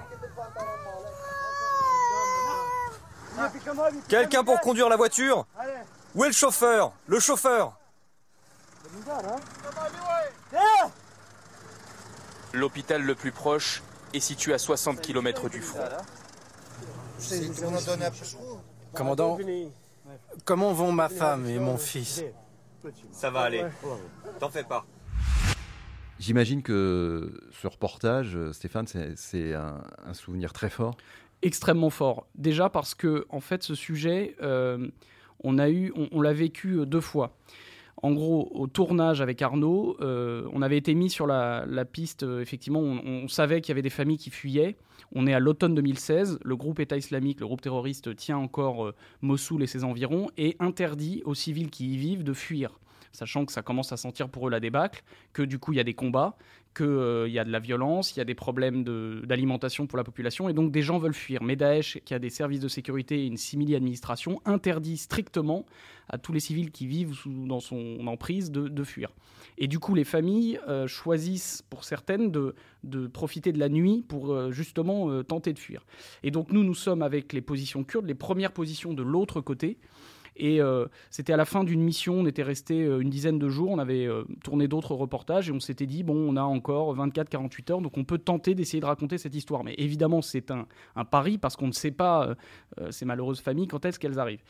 Quelqu'un 4.08 4.44
pour 4.44 4.60
conduire 4.62 4.90
la 4.90 4.98
voiture 4.98 5.46
Où 6.16 6.24
est 6.24 6.28
le 6.28 6.34
chauffeur 6.34 6.94
Le 7.08 7.20
chauffeur 7.20 7.78
L'hôpital 12.54 13.02
le 13.02 13.16
plus 13.16 13.32
proche 13.32 13.84
est 14.14 14.20
situé 14.20 14.54
à 14.54 14.58
60 14.58 15.02
km 15.02 15.50
du 15.50 15.62
front. 15.62 15.84
Commandant, 18.94 19.38
comment 20.46 20.74
vont 20.74 20.92
ma 20.92 21.10
femme 21.10 21.46
et 21.48 21.60
mon 21.60 21.78
fils? 21.78 22.24
Ça 23.12 23.30
va 23.30 23.42
aller. 23.42 23.66
T'en 24.40 24.50
fais 24.50 24.64
pas. 24.64 24.86
J'imagine 26.20 26.62
que 26.64 27.32
ce 27.62 27.68
reportage, 27.68 28.38
Stéphane, 28.52 28.88
c'est- 28.88 29.54
un, 29.54 29.82
un 30.06 30.14
souvenir 30.14 30.54
très 30.54 30.70
fort. 30.70 30.96
extrêmement 31.42 31.90
fort. 31.90 32.28
Déjà 32.36 32.70
parce 32.70 32.94
que, 32.96 33.26
en 33.30 33.40
fait, 33.40 33.64
ce 33.64 33.74
sujet, 33.74 34.36
euh, 34.42 34.90
on 35.42 35.58
a 35.58 35.70
eu, 35.70 35.94
on, 35.96 36.10
on 36.12 36.22
l'a 36.22 36.34
vécu 36.34 36.80
euh, 36.80 36.86
deux 36.86 37.00
fois. 37.00 37.32
En 38.02 38.14
gros, 38.14 38.50
au 38.54 38.68
tournage 38.68 39.20
avec 39.20 39.42
Arnaud, 39.42 39.98
euh, 40.00 40.48
on 40.54 40.62
avait 40.62 40.78
été 40.78 40.94
mis 40.96 41.10
sur 41.10 41.28
la, 41.28 41.66
piste. 41.86 42.24
euh, 42.24 42.42
effectivement, 42.42 42.80
on, 42.80 43.02
on 43.06 43.28
savait 43.28 43.60
qu'il 43.60 43.70
y 43.70 43.74
avait 43.74 43.82
des 43.82 43.90
familles 43.90 44.18
qui 44.18 44.30
fuyaient. 44.30 44.78
On 45.14 45.28
est 45.28 45.34
à 45.34 45.40
l'automne 45.40 45.76
2016. 45.76 46.40
Le 46.44 46.56
groupe 46.56 46.80
État 46.80 46.98
islamique, 46.98 47.42
le 47.42 47.48
groupe 47.48 47.62
terroriste, 47.62 48.16
tient 48.16 48.38
encore 48.38 48.86
euh, 48.86 48.96
Mossoul 49.22 49.64
et 49.64 49.68
ses 49.68 49.84
environs 49.84 50.30
et 50.38 50.56
interdit 50.60 51.22
aux 51.26 51.34
civils 51.34 51.70
qui 51.70 51.94
y 51.94 51.98
vivent 51.98 52.24
de 52.24 52.34
fuir. 52.34 52.80
Sachant 53.12 53.46
que 53.46 53.52
ça 53.52 53.62
commence 53.62 53.92
à 53.92 53.98
sentir 53.98 54.30
pour 54.30 54.48
eux 54.48 54.52
la 54.52 54.60
débâcle, 54.60 55.04
que 55.34 55.42
du 55.42 55.60
coup 55.60 55.74
il 55.74 55.78
y 55.78 55.80
a 55.80 55.84
des 55.84 55.94
combats, 55.96 56.38
qu'il 56.76 57.32
y 57.32 57.40
a 57.40 57.44
de 57.44 57.52
la 57.52 57.60
violence, 57.60 58.16
il 58.16 58.20
y 58.20 58.22
a 58.22 58.26
des 58.26 58.36
problèmes 58.36 58.84
d'alimentation 59.26 59.88
pour 59.88 59.98
la 59.98 60.04
population, 60.04 60.48
et 60.50 60.54
donc 60.54 60.72
des 60.72 60.84
gens 60.84 61.00
veulent 61.00 61.16
fuir. 61.16 61.42
Mais 61.42 61.56
Daesh, 61.56 62.00
qui 62.06 62.14
a 62.14 62.20
des 62.20 62.30
services 62.30 62.60
de 62.60 62.68
sécurité 62.68 63.24
et 63.24 63.26
une 63.26 63.38
simili-administration, 63.38 64.40
interdit 64.46 64.98
strictement 64.98 65.66
à 66.10 66.20
tous 66.20 66.32
les 66.32 66.40
civils 66.40 66.70
qui 66.72 66.86
vivent 66.86 67.14
sous- 67.14 67.48
dans 67.48 67.60
son 67.60 68.06
emprise 68.08 68.52
de, 68.52 68.68
de 68.68 68.84
fuir. 68.84 69.10
Et 69.58 69.68
du 69.68 69.80
coup, 69.80 69.96
les 69.96 70.04
familles 70.04 70.60
euh, 70.68 70.88
choisissent, 70.88 71.64
pour 71.70 71.84
certaines, 71.84 72.32
de, 72.32 72.54
de 72.84 73.08
profiter 73.08 73.52
de 73.52 73.60
la 73.60 73.68
nuit 73.70 74.06
pour 74.08 74.32
euh, 74.32 74.52
justement 74.52 75.10
euh, 75.10 75.24
tenter 75.24 75.54
de 75.54 75.60
fuir. 75.60 75.86
Et 76.22 76.30
donc 76.30 76.52
nous, 76.52 76.64
nous 76.64 76.76
sommes 76.76 77.02
avec 77.02 77.34
les 77.34 77.42
positions 77.42 77.84
kurdes, 77.84 78.06
les 78.06 78.16
premières 78.16 78.52
positions 78.52 78.94
de 78.94 79.04
l'autre 79.04 79.42
côté. 79.42 79.80
Et 80.40 80.62
euh, 80.62 80.86
c'était 81.10 81.34
à 81.34 81.38
la 81.38 81.46
fin 81.46 81.64
d'une 81.64 81.82
mission, 81.82 82.16
on 82.16 82.26
était 82.26 82.44
resté 82.44 82.84
euh, 82.84 83.02
une 83.02 83.10
dizaine 83.10 83.38
de 83.38 83.50
jours, 83.50 83.70
on 83.70 83.78
avait 83.78 84.06
euh, 84.06 84.24
tourné 84.44 84.68
d'autres 84.68 84.96
reportages 84.96 85.50
et 85.50 85.52
on 85.52 85.60
s'était 85.60 85.86
dit, 85.86 86.04
bon, 86.04 86.16
on 86.16 86.38
a 86.38 86.42
encore 86.42 86.96
24-48 86.96 87.72
heures, 87.72 87.82
donc 87.82 87.98
on 87.98 88.06
peut 88.06 88.18
tenter 88.18 88.56
d'essayer 88.56 88.80
de 88.80 88.86
raconter 88.86 89.18
cette 89.18 89.36
histoire. 89.36 89.64
Mais 89.64 89.76
évidemment, 89.78 90.22
c'est 90.22 90.50
un, 90.52 90.66
pari 91.12 91.38
parce 91.38 91.56
qu'on 91.56 91.68
ne 91.68 91.74
sait 91.74 91.92
pas, 91.92 92.36
ces 92.90 93.06
malheureuses 93.06 93.42
familles, 93.42 93.68
quand 93.68 93.86
est-ce 93.86 94.00
qu'elles 94.00 94.20
arrivent. 94.20 94.44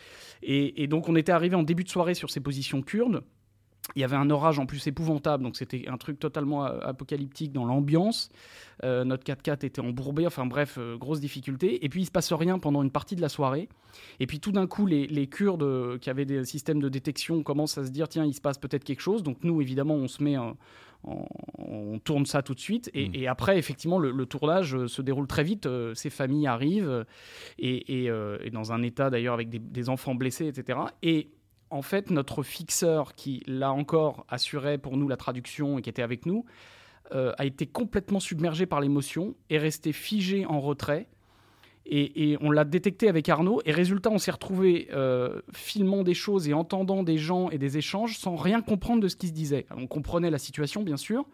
Et, 0.43 0.83
et 0.83 0.87
donc 0.87 1.09
on 1.09 1.15
était 1.15 1.31
arrivé 1.31 1.55
en 1.55 1.63
début 1.63 1.83
de 1.83 1.89
soirée 1.89 2.13
sur 2.13 2.29
ces 2.29 2.39
positions 2.39 2.81
kurdes. 2.81 3.23
Il 3.95 4.01
y 4.01 4.03
avait 4.03 4.15
un 4.15 4.29
orage 4.29 4.59
en 4.59 4.65
plus 4.65 4.85
épouvantable, 4.87 5.43
donc 5.43 5.55
c'était 5.55 5.85
un 5.87 5.97
truc 5.97 6.19
totalement 6.19 6.63
apocalyptique 6.63 7.51
dans 7.51 7.65
l'ambiance. 7.65 8.29
Euh, 8.83 9.03
notre 9.03 9.23
4x4 9.23 9.65
était 9.65 9.81
embourbé, 9.81 10.25
enfin 10.25 10.45
bref, 10.45 10.77
euh, 10.77 10.97
grosse 10.97 11.19
difficulté. 11.19 11.83
Et 11.83 11.89
puis 11.89 12.03
il 12.03 12.05
se 12.05 12.11
passe 12.11 12.31
rien 12.31 12.59
pendant 12.59 12.81
une 12.81 12.91
partie 12.91 13.15
de 13.15 13.21
la 13.21 13.29
soirée. 13.29 13.67
Et 14.19 14.27
puis 14.27 14.39
tout 14.39 14.51
d'un 14.51 14.67
coup, 14.67 14.85
les, 14.85 15.07
les 15.07 15.27
Kurdes 15.27 15.63
euh, 15.63 15.97
qui 15.97 16.09
avaient 16.09 16.25
des 16.25 16.45
systèmes 16.45 16.79
de 16.79 16.87
détection 16.87 17.43
commencent 17.43 17.77
à 17.77 17.85
se 17.85 17.91
dire 17.91 18.07
tiens, 18.07 18.25
il 18.25 18.33
se 18.33 18.41
passe 18.41 18.57
peut-être 18.57 18.83
quelque 18.83 19.01
chose. 19.01 19.23
Donc 19.23 19.43
nous, 19.43 19.61
évidemment, 19.61 19.95
on 19.95 20.07
se 20.07 20.23
met 20.23 20.37
on 21.03 21.99
tourne 21.99 22.25
ça 22.25 22.41
tout 22.41 22.53
de 22.53 22.59
suite. 22.59 22.89
Et, 22.93 23.21
et 23.21 23.27
après, 23.27 23.57
effectivement, 23.57 23.99
le, 23.99 24.11
le 24.11 24.25
tournage 24.25 24.85
se 24.87 25.01
déroule 25.01 25.27
très 25.27 25.43
vite. 25.43 25.65
Euh, 25.65 25.93
ces 25.93 26.09
familles 26.09 26.47
arrivent 26.47 27.05
et, 27.57 28.03
et, 28.03 28.09
euh, 28.09 28.37
et 28.43 28.49
dans 28.49 28.71
un 28.71 28.81
état 28.81 29.09
d'ailleurs 29.09 29.33
avec 29.33 29.49
des, 29.49 29.59
des 29.59 29.89
enfants 29.89 30.15
blessés, 30.15 30.47
etc. 30.47 30.79
Et 31.01 31.29
en 31.69 31.81
fait, 31.81 32.09
notre 32.09 32.43
fixeur 32.43 33.13
qui, 33.13 33.43
là 33.47 33.71
encore, 33.71 34.25
assurait 34.29 34.77
pour 34.77 34.97
nous 34.97 35.07
la 35.07 35.17
traduction 35.17 35.77
et 35.77 35.81
qui 35.81 35.89
était 35.89 36.01
avec 36.01 36.25
nous, 36.25 36.45
euh, 37.13 37.33
a 37.37 37.45
été 37.45 37.65
complètement 37.65 38.19
submergé 38.19 38.65
par 38.65 38.81
l'émotion, 38.81 39.35
est 39.49 39.57
resté 39.57 39.93
figé 39.93 40.45
en 40.45 40.59
retrait. 40.59 41.07
Et, 41.91 42.37
on 42.41 42.51
l'a 42.51 42.65
détecté 42.65 43.09
avec 43.09 43.29
Arnaud. 43.29 43.61
Et 43.65 43.71
résultat, 43.71 44.11
on 44.11 44.19
s'est 44.19 44.29
retrouvé 44.29 44.89
euh, 44.93 45.41
filmant 45.51 46.03
des 46.03 46.13
choses 46.13 46.47
et 46.47 46.53
entendant 46.53 47.01
des 47.01 47.17
gens 47.17 47.49
et 47.49 47.57
des 47.57 47.79
échanges 47.79 48.15
sans 48.19 48.35
rien 48.35 48.61
comprendre 48.61 49.01
de 49.01 49.07
ce 49.07 49.15
qui 49.15 49.27
se 49.27 49.33
disait. 49.33 49.65
On 49.75 49.87
comprenait 49.87 50.29
la 50.29 50.37
situation, 50.37 50.83
bien 50.83 50.97
sûr. 50.97 51.25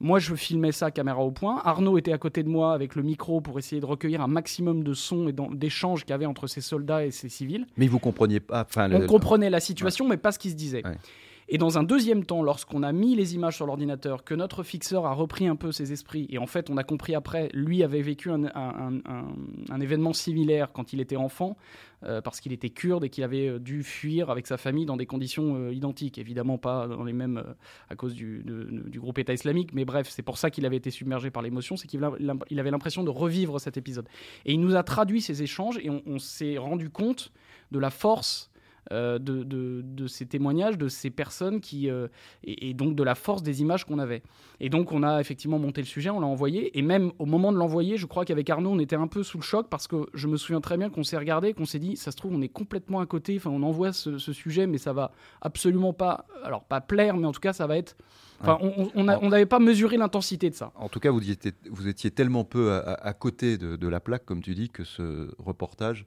Moi, 0.00 0.18
je 0.18 0.34
filmais 0.34 0.72
ça 0.72 0.90
caméra 0.90 1.20
au 1.20 1.30
point. 1.30 1.60
Arnaud 1.64 1.96
était 1.98 2.12
à 2.12 2.18
côté 2.18 2.42
de 2.42 2.48
moi 2.48 2.74
avec 2.74 2.94
le 2.96 3.02
micro 3.02 3.40
pour 3.40 3.58
essayer 3.58 3.80
de 3.80 3.86
recueillir 3.86 4.20
un 4.20 4.26
maximum 4.26 4.82
de 4.84 4.92
sons 4.92 5.28
et 5.28 5.34
d'échanges 5.52 6.02
qu'il 6.02 6.10
y 6.10 6.14
avait 6.14 6.26
entre 6.26 6.46
ces 6.46 6.60
soldats 6.60 7.04
et 7.06 7.10
ces 7.10 7.28
civils. 7.28 7.66
Mais 7.76 7.86
vous 7.86 7.98
compreniez 7.98 8.40
pas. 8.40 8.62
Enfin, 8.68 8.88
le- 8.88 8.96
On 8.96 9.06
comprenait 9.06 9.50
la 9.50 9.60
situation, 9.60 10.08
mais 10.08 10.16
pas 10.16 10.32
ce 10.32 10.38
qui 10.38 10.50
se 10.50 10.56
disait. 10.56 10.84
Ouais. 10.84 10.96
Et 11.54 11.58
dans 11.58 11.78
un 11.78 11.84
deuxième 11.84 12.24
temps, 12.24 12.42
lorsqu'on 12.42 12.82
a 12.82 12.90
mis 12.90 13.14
les 13.14 13.36
images 13.36 13.54
sur 13.54 13.64
l'ordinateur, 13.64 14.24
que 14.24 14.34
notre 14.34 14.64
fixeur 14.64 15.06
a 15.06 15.12
repris 15.12 15.46
un 15.46 15.54
peu 15.54 15.70
ses 15.70 15.92
esprits, 15.92 16.26
et 16.28 16.38
en 16.38 16.48
fait, 16.48 16.68
on 16.68 16.76
a 16.76 16.82
compris 16.82 17.14
après, 17.14 17.48
lui 17.54 17.84
avait 17.84 18.02
vécu 18.02 18.28
un, 18.32 19.80
événement 19.80 20.12
similaire 20.12 20.72
quand 20.72 20.92
il 20.92 21.00
était 21.00 21.14
enfant, 21.14 21.56
euh, 22.02 22.20
parce 22.20 22.40
qu'il 22.40 22.52
était 22.52 22.70
kurde 22.70 23.04
et 23.04 23.08
qu'il 23.08 23.22
avait 23.22 23.46
euh, 23.46 23.60
dû 23.60 23.84
fuir 23.84 24.30
avec 24.30 24.48
sa 24.48 24.56
famille 24.56 24.84
dans 24.84 24.96
des 24.96 25.06
conditions 25.06 25.54
euh, 25.54 25.72
identiques. 25.72 26.18
Évidemment, 26.18 26.58
pas 26.58 26.88
dans 26.88 27.04
les 27.04 27.12
mêmes 27.12 27.40
à 27.88 27.94
cause 27.94 28.14
du, 28.14 28.42
groupe 28.96 29.20
État 29.20 29.32
islamique, 29.32 29.72
mais 29.74 29.84
bref, 29.84 30.08
c'est 30.10 30.22
pour 30.22 30.38
ça 30.38 30.50
qu'il 30.50 30.66
avait 30.66 30.78
été 30.78 30.90
submergé 30.90 31.30
par 31.30 31.44
l'émotion, 31.44 31.76
c'est 31.76 31.86
qu'il 31.86 32.02
avait 32.02 32.70
l'impression 32.72 33.04
de 33.04 33.10
revivre 33.10 33.60
cet 33.60 33.76
épisode. 33.76 34.08
Et 34.44 34.54
il 34.54 34.60
nous 34.60 34.74
a 34.74 34.82
traduit 34.82 35.20
ces 35.20 35.44
échanges, 35.44 35.78
et 35.78 35.88
on, 35.88 36.18
s'est 36.18 36.58
rendu 36.58 36.90
compte 36.90 37.30
de 37.70 37.78
la 37.78 37.90
force 37.90 38.50
de, 38.90 39.42
de- 39.42 39.80
de 39.84 40.06
ces 40.06 40.26
témoignages, 40.26 40.76
de 40.78 40.88
ces 40.88 41.10
personnes 41.10 41.60
qui, 41.60 41.88
euh, 41.90 42.08
et, 42.42 42.68
et 42.70 42.74
donc 42.74 42.94
de 42.94 43.02
la 43.02 43.14
force 43.14 43.42
des 43.42 43.62
images 43.62 43.84
qu'on 43.84 43.98
avait. 43.98 44.22
Et 44.60 44.68
donc 44.68 44.92
on 44.92 45.02
a 45.02 45.20
effectivement 45.20 45.58
monté 45.58 45.80
le 45.80 45.86
sujet, 45.86 46.10
on 46.10 46.20
l'a 46.20 46.26
envoyé, 46.26 46.76
et 46.78 46.82
même 46.82 47.12
au 47.18 47.26
moment 47.26 47.52
de 47.52 47.56
l'envoyer, 47.58 47.96
je 47.96 48.06
crois 48.06 48.24
qu'avec 48.24 48.48
Arnaud, 48.50 48.70
on 48.70 48.78
était 48.78 48.96
un 48.96 49.06
peu 49.06 49.22
sous 49.22 49.38
le 49.38 49.42
choc 49.42 49.68
parce 49.70 49.88
que 49.88 50.06
je 50.14 50.28
me 50.28 50.36
souviens 50.36 50.60
très 50.60 50.76
bien 50.76 50.90
qu'on 50.90 51.02
s'est 51.04 51.16
regardé, 51.18 51.54
qu'on 51.54 51.64
s'est 51.64 51.78
dit, 51.78 51.96
ça 51.96 52.10
se 52.10 52.16
trouve, 52.16 52.34
on 52.34 52.42
est 52.42 52.48
complètement 52.48 53.00
à 53.00 53.06
côté, 53.06 53.36
enfin 53.36 53.50
on 53.50 53.62
envoie 53.62 53.92
ce, 53.92 54.18
ce 54.18 54.32
sujet, 54.32 54.66
mais 54.66 54.78
ça 54.78 54.92
va 54.92 55.12
absolument 55.40 55.92
pas, 55.92 56.26
alors 56.42 56.64
pas 56.64 56.80
plaire, 56.80 57.16
mais 57.16 57.26
en 57.26 57.32
tout 57.32 57.40
cas 57.40 57.52
ça 57.52 57.66
va 57.66 57.76
être... 57.78 57.96
Enfin, 58.40 58.58
on- 58.60 59.04
n'avait 59.04 59.46
pas 59.46 59.60
mesuré 59.60 59.96
l'intensité 59.96 60.50
de 60.50 60.54
ça. 60.54 60.70
En 60.74 60.88
tout 60.90 61.00
cas, 61.00 61.10
vous 61.10 61.30
étiez, 61.30 61.52
vous 61.70 61.88
étiez 61.88 62.10
tellement 62.10 62.44
peu 62.44 62.72
à, 62.72 62.78
à- 62.78 63.08
à 63.08 63.12
côté 63.14 63.56
de, 63.56 63.76
de 63.76 63.88
la 63.88 64.00
plaque, 64.00 64.26
comme 64.26 64.42
tu 64.42 64.54
dis, 64.54 64.68
que 64.68 64.84
ce 64.84 65.30
reportage 65.38 66.04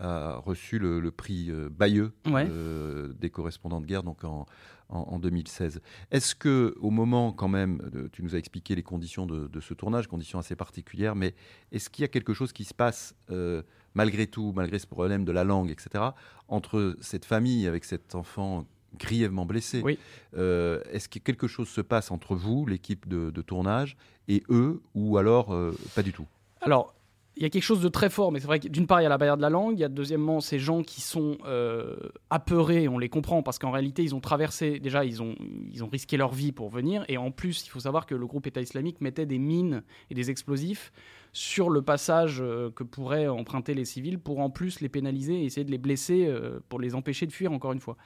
a 0.00 0.36
reçu 0.36 0.78
le, 0.78 1.00
le 1.00 1.10
prix 1.10 1.50
euh, 1.50 1.68
Bayeux 1.70 2.12
Ouais. 2.26 2.46
euh, 2.48 3.12
des 3.18 3.30
correspondants 3.30 3.80
de 3.80 3.86
guerre 3.86 4.02
donc 4.02 4.24
en, 4.24 4.46
en- 4.88 4.98
en 5.00 5.18
2016. 5.18 5.80
Est-ce 6.10 6.34
que 6.34 6.74
au 6.80 6.90
moment 6.90 7.32
quand 7.32 7.48
même, 7.48 7.78
de- 7.92 8.08
tu 8.08 8.22
nous 8.22 8.34
as 8.34 8.38
expliqué 8.38 8.74
les 8.74 8.82
conditions 8.82 9.26
de, 9.26 9.46
de 9.48 9.60
ce 9.60 9.74
tournage, 9.74 10.06
conditions 10.06 10.38
assez 10.38 10.56
particulières, 10.56 11.14
mais 11.16 11.34
est-ce 11.72 11.90
qu'il 11.90 12.02
y 12.02 12.04
a 12.04 12.08
quelque 12.08 12.32
chose 12.34 12.52
qui 12.52 12.64
se 12.64 12.74
passe 12.74 13.14
euh, 13.30 13.62
malgré 13.94 14.26
tout, 14.26 14.52
malgré 14.54 14.78
ce 14.78 14.86
problème 14.86 15.24
de 15.24 15.32
la 15.32 15.44
langue, 15.44 15.70
etc., 15.70 16.04
entre 16.48 16.96
cette 17.00 17.24
famille 17.24 17.66
avec 17.66 17.84
cet 17.84 18.14
enfant 18.14 18.64
grièvement 18.98 19.44
blessé 19.44 19.82
Oui. 19.84 19.98
euh, 20.36 20.80
Est-ce 20.92 21.08
que 21.08 21.18
quelque 21.18 21.46
chose 21.46 21.68
se 21.68 21.80
passe 21.82 22.10
entre 22.10 22.34
vous, 22.34 22.64
l'équipe 22.64 23.06
de, 23.08 23.30
de 23.30 23.42
tournage, 23.42 23.96
et 24.28 24.42
eux, 24.48 24.80
ou 24.94 25.18
alors 25.18 25.52
euh, 25.52 25.76
pas 25.94 26.02
du 26.02 26.12
tout? 26.12 26.26
Alors, 26.62 26.94
il 27.38 27.42
y 27.42 27.46
a 27.46 27.50
quelque 27.50 27.62
chose 27.62 27.80
de 27.80 27.88
très 27.88 28.10
fort, 28.10 28.32
mais 28.32 28.40
c'est 28.40 28.48
vrai 28.48 28.58
que 28.58 28.66
d'une 28.66 28.88
part, 28.88 29.00
il 29.00 29.04
y 29.04 29.06
a 29.06 29.08
la 29.08 29.16
barrière 29.16 29.36
de 29.36 29.42
la 29.42 29.48
langue, 29.48 29.74
il 29.74 29.80
y 29.80 29.84
a 29.84 29.88
deuxièmement 29.88 30.40
ces 30.40 30.58
gens 30.58 30.82
qui 30.82 31.00
sont 31.00 31.38
euh, 31.46 31.96
apeurés, 32.30 32.88
on 32.88 32.98
les 32.98 33.08
comprend, 33.08 33.44
parce 33.44 33.60
qu'en 33.60 33.70
réalité, 33.70 34.02
ils 34.02 34.12
ont 34.12 34.20
traversé, 34.20 34.80
déjà, 34.80 35.04
ils 35.04 35.22
ont, 35.22 35.36
ils 35.72 35.84
ont 35.84 35.88
risqué 35.88 36.16
leur 36.16 36.34
vie 36.34 36.50
pour 36.50 36.68
venir, 36.68 37.04
et 37.06 37.16
en 37.16 37.30
plus, 37.30 37.64
il 37.64 37.70
faut 37.70 37.78
savoir 37.78 38.06
que 38.06 38.16
le 38.16 38.26
groupe 38.26 38.48
État 38.48 38.60
islamique 38.60 39.00
mettait 39.00 39.24
des 39.24 39.38
mines 39.38 39.84
et 40.10 40.14
des 40.14 40.30
explosifs 40.32 40.92
sur 41.32 41.70
le 41.70 41.80
passage 41.80 42.38
euh, 42.40 42.70
que 42.72 42.82
pourraient 42.82 43.28
emprunter 43.28 43.72
les 43.72 43.84
civils 43.84 44.18
pour 44.18 44.40
en 44.40 44.50
plus 44.50 44.80
les 44.80 44.88
pénaliser 44.88 45.34
et 45.34 45.44
essayer 45.44 45.64
de 45.64 45.70
les 45.70 45.78
blesser 45.78 46.26
euh, 46.26 46.58
pour 46.68 46.80
les 46.80 46.96
empêcher 46.96 47.26
de 47.26 47.32
fuir, 47.32 47.52
encore 47.52 47.72
une 47.72 47.80
fois. 47.80 47.96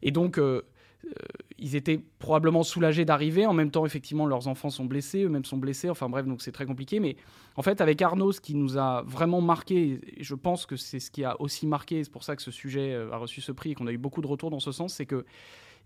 Et 0.00 0.12
donc... 0.12 0.40
euh, 1.06 1.10
ils 1.58 1.76
étaient 1.76 2.00
probablement 2.18 2.62
soulagés 2.62 3.04
d'arriver. 3.04 3.46
En 3.46 3.52
même 3.52 3.70
temps, 3.70 3.86
effectivement, 3.86 4.26
leurs 4.26 4.48
enfants 4.48 4.70
sont 4.70 4.84
blessés, 4.84 5.24
eux-mêmes 5.24 5.44
sont 5.44 5.56
blessés. 5.56 5.90
Enfin 5.90 6.08
bref, 6.08 6.26
donc 6.26 6.42
c'est 6.42 6.52
très 6.52 6.66
compliqué. 6.66 7.00
Mais 7.00 7.16
en 7.56 7.62
fait, 7.62 7.80
avec 7.80 8.00
Arnaud, 8.02 8.32
ce 8.32 8.40
qui 8.40 8.54
nous 8.54 8.78
a 8.78 9.02
vraiment 9.02 9.40
marqué, 9.40 10.00
et 10.16 10.24
je 10.24 10.34
pense 10.34 10.66
que 10.66 10.76
c'est 10.76 11.00
ce 11.00 11.10
qui 11.10 11.24
a 11.24 11.40
aussi 11.40 11.66
marqué, 11.66 12.02
c'est 12.02 12.12
pour 12.12 12.24
ça 12.24 12.36
que 12.36 12.42
ce 12.42 12.50
sujet 12.50 12.92
euh, 12.92 13.12
a 13.12 13.16
reçu 13.16 13.40
ce 13.40 13.52
prix 13.52 13.72
et 13.72 13.74
qu'on 13.74 13.86
a 13.86 13.92
eu 13.92 13.98
beaucoup 13.98 14.22
de 14.22 14.26
retours 14.26 14.50
dans 14.50 14.60
ce 14.60 14.72
sens, 14.72 14.94
c'est 14.94 15.06
que 15.06 15.24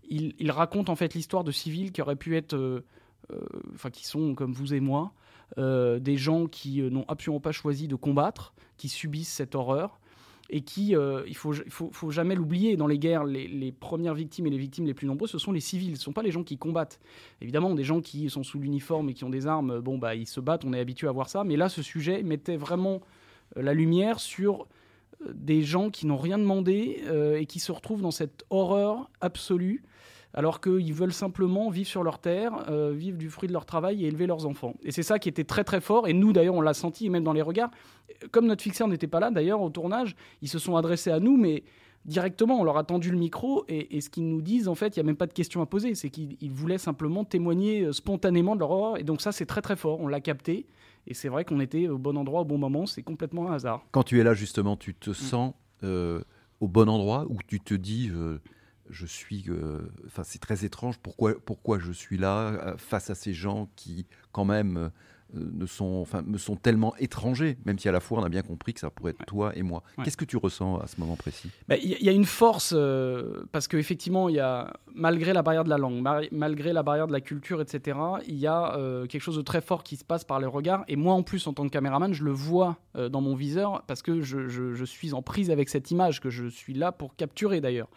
il 0.09 0.51
raconte 0.51 0.89
en 0.89 0.95
fait 0.95 1.15
l'histoire 1.15 1.43
de 1.43 1.51
civils 1.51 1.91
qui 1.91 2.01
auraient 2.01 2.15
pu 2.15 2.37
être 2.37 2.53
euh, 2.53 2.85
enfin 3.73 3.89
qui 3.89 4.07
sont 4.07 4.35
comme 4.35 4.53
vous 4.53 4.73
et 4.73 4.79
moi, 4.79 5.11
des 5.57 6.15
gens 6.15 6.47
qui 6.47 6.81
n'ont 6.81 7.03
absolument 7.09 7.41
pas 7.41 7.51
choisi 7.51 7.89
de 7.89 7.95
combattre, 7.95 8.53
qui 8.77 8.87
subissent 8.87 9.33
cette 9.33 9.53
horreur 9.53 9.99
et 10.49 10.61
qui, 10.61 10.95
euh, 10.95 11.23
il 11.27 11.35
faut, 11.35 11.53
faut, 11.69 11.89
faut 11.91 12.11
jamais 12.11 12.35
l'oublier, 12.35 12.77
dans 12.77 12.87
les 12.87 12.97
guerres, 12.97 13.25
les, 13.25 13.71
premières 13.71 14.13
victimes 14.13 14.47
et 14.47 14.49
les 14.49 14.57
victimes 14.57 14.85
les 14.85 14.93
plus 14.93 15.07
nombreuses, 15.07 15.31
ce 15.31 15.37
sont 15.37 15.51
les 15.51 15.59
civils, 15.59 15.97
ce 15.97 16.03
sont 16.03 16.13
pas 16.13 16.23
les 16.23 16.31
gens 16.31 16.43
qui 16.43 16.57
combattent. 16.57 16.99
Évidemment, 17.41 17.73
des 17.73 17.83
gens 17.83 18.01
qui 18.01 18.29
sont 18.29 18.43
sous 18.43 18.59
l'uniforme 18.59 19.09
et 19.09 19.13
qui 19.13 19.23
ont 19.23 19.29
des 19.29 19.45
armes, 19.47 19.79
bon, 19.79 19.97
bah, 19.97 20.15
ils 20.15 20.27
se 20.27 20.39
battent, 20.39 20.65
on 20.65 20.73
est 20.73 20.79
habitué 20.79 21.07
à 21.07 21.11
voir 21.11 21.29
ça, 21.29 21.43
mais 21.43 21.57
là, 21.57 21.69
ce 21.69 21.81
sujet 21.81 22.23
mettait 22.23 22.57
vraiment 22.57 23.01
euh, 23.57 23.61
la 23.61 23.73
lumière 23.73 24.19
sur 24.19 24.67
euh, 25.21 25.31
des 25.33 25.63
gens 25.63 25.89
qui 25.89 26.07
n'ont 26.07 26.17
rien 26.17 26.37
demandé 26.37 27.03
et 27.37 27.45
qui 27.45 27.59
se 27.59 27.71
retrouvent 27.71 28.01
dans 28.01 28.11
cette 28.11 28.45
horreur 28.49 29.09
absolue 29.19 29.83
alors 30.33 30.61
qu'ils 30.61 30.93
veulent 30.93 31.13
simplement 31.13 31.69
vivre 31.69 31.87
sur 31.87 32.03
leur 32.03 32.19
terre, 32.19 32.65
euh, 32.69 32.91
vivre 32.91 33.17
du 33.17 33.29
fruit 33.29 33.47
de 33.47 33.53
leur 33.53 33.65
travail 33.65 34.03
et 34.03 34.07
élever 34.07 34.27
leurs 34.27 34.45
enfants. 34.45 34.75
Et 34.83 34.91
c'est 34.91 35.03
ça 35.03 35.19
qui 35.19 35.29
était 35.29 35.43
très 35.43 35.63
très 35.63 35.81
fort, 35.81 36.07
et 36.07 36.13
nous 36.13 36.33
d'ailleurs 36.33 36.55
on 36.55 36.61
l'a 36.61 36.73
senti, 36.73 37.09
même 37.09 37.23
dans 37.23 37.33
les 37.33 37.41
regards. 37.41 37.71
Comme 38.31 38.47
notre 38.47 38.63
fixeur 38.63 38.87
n'était 38.87 39.07
pas 39.07 39.19
là 39.19 39.31
d'ailleurs 39.31 39.61
au 39.61 39.69
tournage, 39.69 40.15
ils 40.41 40.49
se 40.49 40.59
sont 40.59 40.75
adressés 40.75 41.11
à 41.11 41.19
nous, 41.19 41.37
mais 41.37 41.63
directement, 42.05 42.59
on 42.59 42.63
leur 42.63 42.77
a 42.77 42.83
tendu 42.83 43.11
le 43.11 43.17
micro, 43.17 43.65
et, 43.67 43.99
ce 43.99 44.09
qu'ils 44.09 44.27
nous 44.27 44.41
disent, 44.41 44.67
en 44.67 44.75
fait, 44.75 44.95
il 44.95 44.99
n'y 44.99 45.01
a 45.01 45.05
même 45.07 45.17
pas 45.17 45.27
de 45.27 45.33
questions 45.33 45.61
à 45.61 45.65
poser, 45.65 45.93
c'est 45.95 46.09
qu'ils 46.09 46.51
voulaient 46.51 46.77
simplement 46.77 47.25
témoigner 47.25 47.81
euh, 47.81 47.91
spontanément 47.91 48.55
de 48.55 48.61
leur 48.61 48.71
horreur, 48.71 48.97
et 48.97 49.03
donc 49.03 49.21
ça 49.21 49.31
c'est 49.31 49.45
très 49.45 49.61
très 49.61 49.75
fort, 49.75 49.99
on 49.99 50.07
l'a 50.07 50.21
capté, 50.21 50.67
et 51.05 51.13
c'est 51.13 51.29
vrai 51.29 51.45
qu'on 51.45 51.59
était 51.59 51.87
au 51.87 51.97
bon 51.97 52.17
endroit 52.17 52.41
au 52.41 52.45
bon 52.45 52.57
moment, 52.57 52.85
c'est 52.85 53.03
complètement 53.03 53.49
un 53.49 53.53
hasard. 53.53 53.85
Quand 53.91 54.03
tu 54.03 54.19
es 54.19 54.23
là 54.23 54.33
justement, 54.33 54.77
tu 54.77 54.93
te 54.93 55.13
sens... 55.13 55.53
Euh, 55.83 56.21
au 56.59 56.67
bon 56.67 56.89
endroit 56.89 57.25
où 57.29 57.37
tu 57.45 57.59
te 57.59 57.73
dis 57.73 58.09
je 58.89 59.05
suis. 59.05 59.45
Euh, 59.49 59.79
enfin, 60.05 60.23
c'est 60.23 60.39
très 60.39 60.65
étrange. 60.65 60.97
Pourquoi, 60.99 61.33
pourquoi 61.45 61.79
je 61.79 61.91
suis 61.91 62.17
là 62.17 62.49
euh, 62.49 62.77
face 62.77 63.09
à 63.09 63.15
ces 63.15 63.33
gens 63.33 63.69
qui, 63.75 64.05
quand 64.31 64.45
même, 64.45 64.77
euh, 64.77 64.89
ne 65.33 65.65
sont, 65.65 65.99
enfin, 66.01 66.21
me 66.25 66.37
sont 66.37 66.55
tellement 66.55 66.95
étrangers, 66.97 67.57
même 67.65 67.79
si 67.79 67.89
à 67.89 67.91
la 67.91 67.99
fois 67.99 68.19
on 68.19 68.23
a 68.23 68.29
bien 68.29 68.41
compris 68.41 68.73
que 68.73 68.79
ça 68.79 68.89
pourrait 68.89 69.11
être 69.11 69.25
toi 69.25 69.55
et 69.55 69.63
moi. 69.63 69.83
Qu'est-ce 70.03 70.17
que 70.17 70.25
tu 70.25 70.37
ressens 70.37 70.77
à 70.77 70.87
ce 70.87 70.99
moment 70.99 71.15
précis? 71.15 71.49
Bah, 71.67 71.75
Il 71.77 71.89
y, 71.89 72.09
a 72.09 72.11
une 72.11 72.25
force, 72.25 72.75
parce 73.51 73.67
qu'effectivement, 73.67 74.29
il 74.29 74.35
y 74.35 74.39
a, 74.39 74.73
malgré 74.93 75.33
la 75.33 75.41
barrière 75.41 75.63
de 75.63 75.69
la 75.69 75.77
langue, 75.77 76.01
malgré 76.31 76.73
la 76.73 76.83
barrière 76.83 77.07
de 77.07 77.13
la 77.13 77.21
culture, 77.21 77.61
etc., 77.61 77.97
il 78.27 78.35
y 78.35 78.47
a 78.47 78.77
quelque 79.07 79.21
chose 79.21 79.37
de 79.37 79.41
très 79.41 79.61
fort 79.61 79.83
qui 79.83 79.97
se 79.97 80.03
passe 80.03 80.23
par 80.23 80.39
les 80.39 80.47
regards. 80.47 80.83
Et 80.87 80.95
moi, 80.95 81.13
en 81.13 81.23
plus, 81.23 81.45
en 81.47 81.53
tant 81.53 81.63
que 81.63 81.71
caméraman, 81.71 82.13
je 82.13 82.23
le 82.23 82.31
vois 82.31 82.77
dans 82.95 83.21
mon 83.21 83.35
viseur, 83.35 83.83
parce 83.87 84.01
que 84.01 84.21
je, 84.21 84.47
je, 84.47 84.85
suis 84.85 85.13
en 85.13 85.21
prise 85.21 85.51
avec 85.51 85.69
cette 85.69 85.91
image 85.91 86.21
que 86.21 86.29
je 86.29 86.47
suis 86.47 86.73
là 86.73 86.91
pour 86.91 87.15
capturer 87.15 87.61
d'ailleurs. 87.61 87.89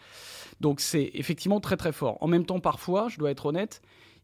Donc 0.60 0.80
c'est 0.80 1.10
effectivement 1.14 1.60
très 1.60 1.76
très 1.76 1.92
fort. 1.92 2.18
En 2.20 2.28
même 2.28 2.44
temps, 2.44 2.60
parfois, 2.60 3.08
je 3.08 3.18
dois 3.18 3.30
être 3.30 3.46
honnête, 3.46 3.80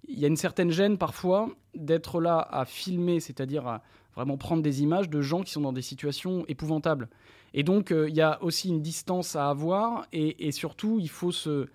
il 0.09 0.19
y 0.19 0.25
a 0.25 0.29
une 0.29 0.37
certaine 0.37 0.71
gêne 0.71 0.99
parfois 0.99 1.49
d'être 1.75 2.21
là 2.21 2.47
à 2.51 2.65
filmer, 2.65 3.21
c'est-à-dire 3.21 3.67
à 3.67 3.83
vraiment 4.15 4.37
prendre 4.37 4.63
des 4.63 4.83
images 4.83 5.11
de 5.11 5.21
gens 5.21 5.43
qui 5.43 5.53
sont 5.53 5.61
dans 5.61 5.73
des 5.73 5.83
situations 5.83 6.45
épouvantables. 6.49 7.09
Et 7.55 7.63
donc 7.63 7.93
euh, 7.93 8.09
il 8.09 8.17
y 8.17 8.23
a 8.23 8.43
aussi 8.43 8.69
une 8.69 8.83
distance 8.83 9.37
à 9.37 9.49
avoir 9.49 10.07
et, 10.13 10.53
surtout 10.53 10.99
il 11.01 11.09
faut 11.09 11.33
se 11.33 11.69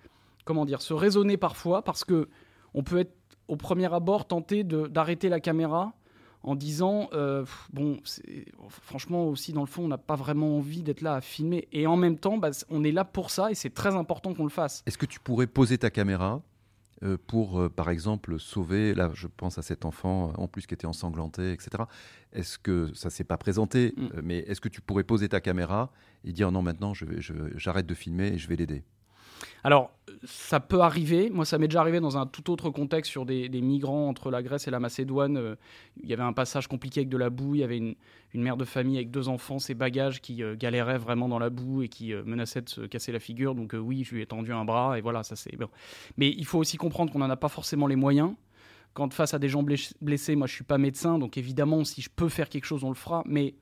comment 0.44 0.64
dire 0.64 0.82
se 0.82 0.92
raisonner 0.92 1.36
parfois 1.36 1.82
parce 1.82 2.04
que 2.04 2.28
on 2.74 2.82
peut 2.82 2.98
être 2.98 3.14
au 3.48 3.56
premier 3.56 3.92
abord 3.92 4.26
tenté 4.26 4.64
d'arrêter 4.64 5.28
la 5.28 5.40
caméra 5.40 5.92
en 6.42 6.56
disant 6.56 7.08
euh, 7.12 7.44
bon 7.72 8.00
franchement 8.68 9.28
aussi 9.28 9.52
dans 9.52 9.60
le 9.60 9.66
fond 9.66 9.84
on 9.84 9.88
n'a 9.88 9.98
pas 9.98 10.16
vraiment 10.16 10.56
envie 10.56 10.82
d'être 10.82 11.00
là 11.00 11.14
à 11.14 11.20
filmer 11.20 11.68
et 11.72 11.86
en 11.86 11.96
même 11.96 12.18
temps 12.18 12.38
bah, 12.38 12.50
on 12.70 12.82
est 12.82 12.92
là 12.92 13.04
pour 13.04 13.30
ça 13.30 13.50
et 13.50 13.54
c'est 13.54 13.70
très 13.70 13.94
important 13.94 14.34
qu'on 14.34 14.44
le 14.44 14.50
fasse. 14.50 14.82
Est-ce 14.86 14.98
que 14.98 15.06
tu 15.06 15.20
pourrais 15.20 15.46
poser 15.46 15.78
ta 15.78 15.90
caméra 15.90 16.42
pour 17.26 17.60
euh, 17.60 17.68
par 17.68 17.90
exemple 17.90 18.38
sauver 18.38 18.94
là 18.94 19.10
je 19.14 19.26
pense 19.26 19.58
à 19.58 19.62
cet 19.62 19.84
enfant 19.84 20.32
en 20.36 20.48
plus 20.48 20.66
qui 20.66 20.74
était 20.74 20.86
ensanglanté 20.86 21.52
etc. 21.52 21.84
Est-ce 22.32 22.58
que 22.58 22.92
ça 22.94 23.10
s'est 23.10 23.24
pas 23.24 23.36
présenté 23.36 23.94
mm. 23.96 24.20
mais 24.22 24.38
est-ce 24.40 24.60
que 24.60 24.68
tu 24.68 24.80
pourrais 24.80 25.04
poser 25.04 25.28
ta 25.28 25.40
caméra 25.40 25.92
et 26.24 26.32
dire 26.32 26.52
non 26.52 26.62
maintenant 26.62 26.94
je 26.94 27.04
j'arrête 27.56 27.86
de 27.86 27.94
filmer 27.94 28.28
et 28.28 28.38
je 28.38 28.48
vais 28.48 28.56
l'aider? 28.56 28.84
Alors, 29.64 29.90
ça 30.24 30.60
peut 30.60 30.80
arriver. 30.80 31.30
Moi, 31.30 31.44
ça 31.44 31.58
m'est 31.58 31.68
déjà 31.68 31.80
arrivé 31.80 32.00
dans 32.00 32.16
un 32.16 32.26
tout 32.26 32.50
autre 32.50 32.70
contexte 32.70 33.10
sur 33.10 33.26
des, 33.26 33.48
migrants 33.60 34.08
entre 34.08 34.30
la 34.30 34.42
Grèce 34.42 34.68
et 34.68 34.70
la 34.70 34.80
Macédoine. 34.80 35.36
Euh, 35.36 35.54
il 36.02 36.08
y 36.08 36.12
avait 36.12 36.22
un 36.22 36.32
passage 36.32 36.66
compliqué 36.66 37.00
avec 37.00 37.08
de 37.08 37.16
la 37.16 37.30
boue. 37.30 37.54
Il 37.54 37.60
y 37.60 37.64
avait 37.64 37.78
une, 37.78 37.94
mère 38.34 38.56
de 38.56 38.64
famille 38.64 38.96
avec 38.96 39.10
deux 39.10 39.28
enfants, 39.28 39.58
ses 39.58 39.74
bagages 39.74 40.20
qui 40.20 40.42
euh, 40.42 40.56
galéraient 40.56 40.98
vraiment 40.98 41.28
dans 41.28 41.38
la 41.38 41.50
boue 41.50 41.82
et 41.82 41.88
qui 41.88 42.12
euh, 42.12 42.22
menaçaient 42.24 42.62
de 42.62 42.68
se 42.68 42.82
casser 42.82 43.12
la 43.12 43.20
figure. 43.20 43.54
Donc, 43.54 43.74
oui, 43.78 44.04
je 44.04 44.14
lui 44.14 44.22
ai 44.22 44.26
tendu 44.26 44.52
un 44.52 44.64
bras 44.64 44.98
et 44.98 45.00
voilà, 45.00 45.22
ça 45.22 45.36
c'est. 45.36 45.56
Bon. 45.56 45.68
Mais 46.16 46.30
il 46.30 46.46
faut 46.46 46.58
aussi 46.58 46.76
comprendre 46.76 47.12
qu'on 47.12 47.20
n'en 47.20 47.30
a 47.30 47.36
pas 47.36 47.48
forcément 47.48 47.86
les 47.86 47.96
moyens. 47.96 48.32
Quand 48.94 49.12
face 49.14 49.32
à 49.32 49.38
des 49.38 49.48
gens 49.48 49.62
blessés, 49.62 50.36
moi 50.36 50.46
je 50.46 50.52
suis 50.52 50.64
pas 50.64 50.76
médecin, 50.76 51.18
donc 51.18 51.38
évidemment, 51.38 51.82
si 51.82 52.02
je 52.02 52.10
peux 52.14 52.28
faire 52.28 52.50
quelque 52.50 52.66
chose, 52.66 52.84
on 52.84 52.90
le 52.90 52.94
fera. 52.94 53.22
Mais 53.24 53.54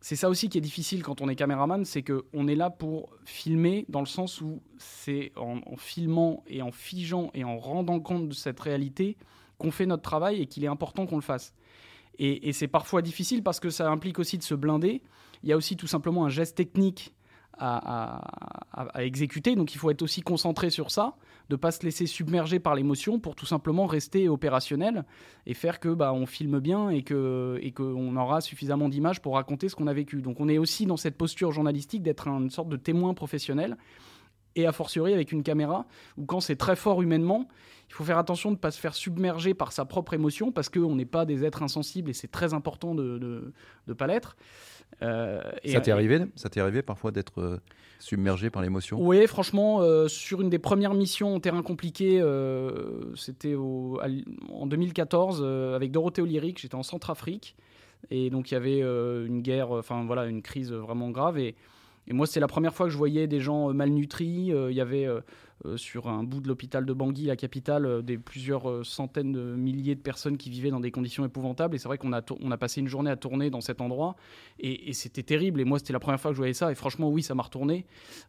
c'est 0.00 0.16
ça 0.16 0.28
aussi 0.28 0.48
qui 0.48 0.58
est 0.58 0.62
difficile 0.62 1.02
quand 1.02 1.20
on 1.20 1.28
est 1.28 1.34
caméraman, 1.34 1.84
c'est 1.84 2.02
qu'on 2.02 2.46
est 2.46 2.54
là 2.54 2.70
pour 2.70 3.10
filmer 3.24 3.84
dans 3.88 4.00
le 4.00 4.06
sens 4.06 4.40
où 4.40 4.62
c'est 4.78 5.32
en, 5.36 5.60
filmant 5.76 6.44
et 6.46 6.62
en 6.62 6.70
figeant 6.70 7.30
et 7.34 7.42
en 7.42 7.58
rendant 7.58 7.98
compte 7.98 8.28
de 8.28 8.34
cette 8.34 8.60
réalité 8.60 9.16
qu'on 9.58 9.72
fait 9.72 9.86
notre 9.86 10.02
travail 10.02 10.40
et 10.40 10.46
qu'il 10.46 10.62
est 10.62 10.68
important 10.68 11.06
qu'on 11.06 11.16
le 11.16 11.22
fasse. 11.22 11.52
Et, 12.20 12.52
c'est 12.52 12.68
parfois 12.68 13.00
difficile 13.02 13.42
parce 13.42 13.60
que 13.60 13.70
ça 13.70 13.88
implique 13.90 14.18
aussi 14.18 14.38
de 14.38 14.42
se 14.42 14.54
blinder. 14.54 15.02
Il 15.42 15.48
y 15.48 15.52
a 15.52 15.56
aussi 15.56 15.76
tout 15.76 15.86
simplement 15.86 16.24
un 16.24 16.28
geste 16.28 16.56
technique 16.56 17.14
à, 17.58 19.02
exécuter, 19.02 19.56
donc 19.56 19.74
il 19.74 19.78
faut 19.78 19.90
être 19.90 20.02
aussi 20.02 20.22
concentré 20.22 20.70
sur 20.70 20.90
ça 20.90 21.14
de 21.48 21.56
pas 21.56 21.70
se 21.70 21.82
laisser 21.82 22.06
submerger 22.06 22.58
par 22.58 22.74
l'émotion 22.74 23.18
pour 23.18 23.34
tout 23.34 23.46
simplement 23.46 23.86
rester 23.86 24.28
opérationnel 24.28 25.04
et 25.46 25.54
faire 25.54 25.80
que 25.80 25.88
bah, 25.88 26.12
on 26.12 26.26
filme 26.26 26.60
bien 26.60 26.90
et 26.90 27.02
que 27.02 27.58
et 27.62 27.72
qu'on 27.72 28.16
aura 28.16 28.40
suffisamment 28.40 28.88
d'images 28.88 29.22
pour 29.22 29.34
raconter 29.34 29.68
ce 29.68 29.76
qu'on 29.76 29.86
a 29.86 29.94
vécu. 29.94 30.20
Donc 30.20 30.40
on 30.40 30.48
est 30.48 30.58
aussi 30.58 30.84
dans 30.84 30.98
cette 30.98 31.16
posture 31.16 31.50
journalistique 31.52 32.02
d'être 32.02 32.28
une 32.28 32.50
sorte 32.50 32.68
de 32.68 32.76
témoin 32.76 33.14
professionnel 33.14 33.78
et 34.56 34.66
a 34.66 34.72
fortiori 34.72 35.14
avec 35.14 35.32
une 35.32 35.42
caméra 35.42 35.86
où 36.16 36.26
quand 36.26 36.40
c'est 36.40 36.56
très 36.56 36.76
fort 36.76 37.00
humainement, 37.00 37.48
il 37.88 37.94
faut 37.94 38.04
faire 38.04 38.18
attention 38.18 38.50
de 38.50 38.56
ne 38.56 38.60
pas 38.60 38.70
se 38.70 38.80
faire 38.80 38.94
submerger 38.94 39.54
par 39.54 39.72
sa 39.72 39.84
propre 39.84 40.14
émotion 40.14 40.52
parce 40.52 40.68
qu'on 40.68 40.96
n'est 40.96 41.06
pas 41.06 41.24
des 41.24 41.44
êtres 41.44 41.62
insensibles 41.62 42.10
et 42.10 42.14
c'est 42.14 42.28
très 42.28 42.52
important 42.54 42.94
de 42.94 43.52
ne 43.86 43.92
pas 43.94 44.06
l'être. 44.06 44.36
Euh, 45.02 45.40
ça 45.64 45.80
t'est 45.80 45.90
arrivé, 45.90 46.20
ça 46.34 46.48
t'est 46.48 46.60
arrivé 46.60 46.82
parfois 46.82 47.12
d'être 47.12 47.40
euh, 47.40 47.58
submergé 47.98 48.50
par 48.50 48.62
l'émotion? 48.62 49.00
Oui, 49.00 49.26
franchement, 49.26 49.80
euh, 49.80 50.08
sur 50.08 50.40
une 50.40 50.50
des 50.50 50.58
premières 50.58 50.94
missions 50.94 51.34
en 51.34 51.40
terrain 51.40 51.62
compliqué, 51.62 52.22
c'était 53.14 53.54
en 53.54 54.66
2014 54.66 55.44
avec 55.74 55.92
Dorothée 55.92 56.22
Olyric, 56.22 56.60
j'étais 56.60 56.74
en 56.74 56.82
Centrafrique. 56.82 57.56
Et 58.10 58.30
donc 58.30 58.50
il 58.50 58.54
y 58.54 58.56
avait 58.56 58.80
une 58.80 59.42
guerre, 59.42 59.72
enfin 59.72 60.04
voilà, 60.06 60.26
une 60.26 60.42
crise 60.42 60.72
vraiment 60.72 61.10
grave. 61.10 61.38
Et 61.38 61.54
et 62.08 62.12
moi, 62.14 62.26
c'est 62.26 62.40
la 62.40 62.48
première 62.48 62.74
fois 62.74 62.86
que 62.86 62.92
je 62.92 62.98
voyais 62.98 63.26
des 63.26 63.40
gens 63.40 63.72
malnutris. 63.72 64.52
Il 64.52 64.74
y 64.74 64.80
avait 64.80 65.06
euh, 65.66 65.76
sur 65.76 66.08
un 66.08 66.22
bout 66.22 66.40
de 66.40 66.46
l'hôpital 66.46 66.86
de 66.86 66.92
Bangui, 66.92 67.24
la 67.24 67.34
capitale, 67.34 67.84
euh, 67.84 68.00
des 68.00 68.16
plusieurs 68.16 68.70
euh, 68.70 68.84
centaines 68.84 69.32
de 69.32 69.56
milliers 69.56 69.96
de 69.96 70.00
personnes 70.00 70.36
qui 70.36 70.50
vivaient 70.50 70.70
dans 70.70 70.78
des 70.78 70.92
conditions 70.92 71.24
épouvantables. 71.24 71.74
Et 71.74 71.78
c'est 71.78 71.88
vrai 71.88 71.98
qu'on 71.98 72.12
a, 72.12 72.22
on 72.40 72.52
a 72.52 72.56
passé 72.56 72.80
une 72.80 72.86
journée 72.86 73.10
à 73.10 73.16
tourner 73.16 73.50
dans 73.50 73.60
cet 73.60 73.80
endroit. 73.80 74.14
Et, 74.60 74.92
c'était 74.92 75.24
terrible. 75.24 75.60
Et 75.60 75.64
moi, 75.64 75.80
c'était 75.80 75.92
la 75.92 75.98
première 75.98 76.20
fois 76.20 76.30
que 76.30 76.36
je 76.36 76.38
voyais 76.40 76.54
ça. 76.54 76.70
Et 76.70 76.76
franchement, 76.76 77.10
oui, 77.10 77.24
ça 77.24 77.34
m'a 77.34 77.42
retourné. 77.42 77.86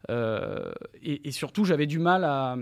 et, 0.09 1.31
surtout, 1.31 1.65
j'avais 1.65 1.87
du 1.87 1.99
mal 1.99 2.23
à 2.23 2.57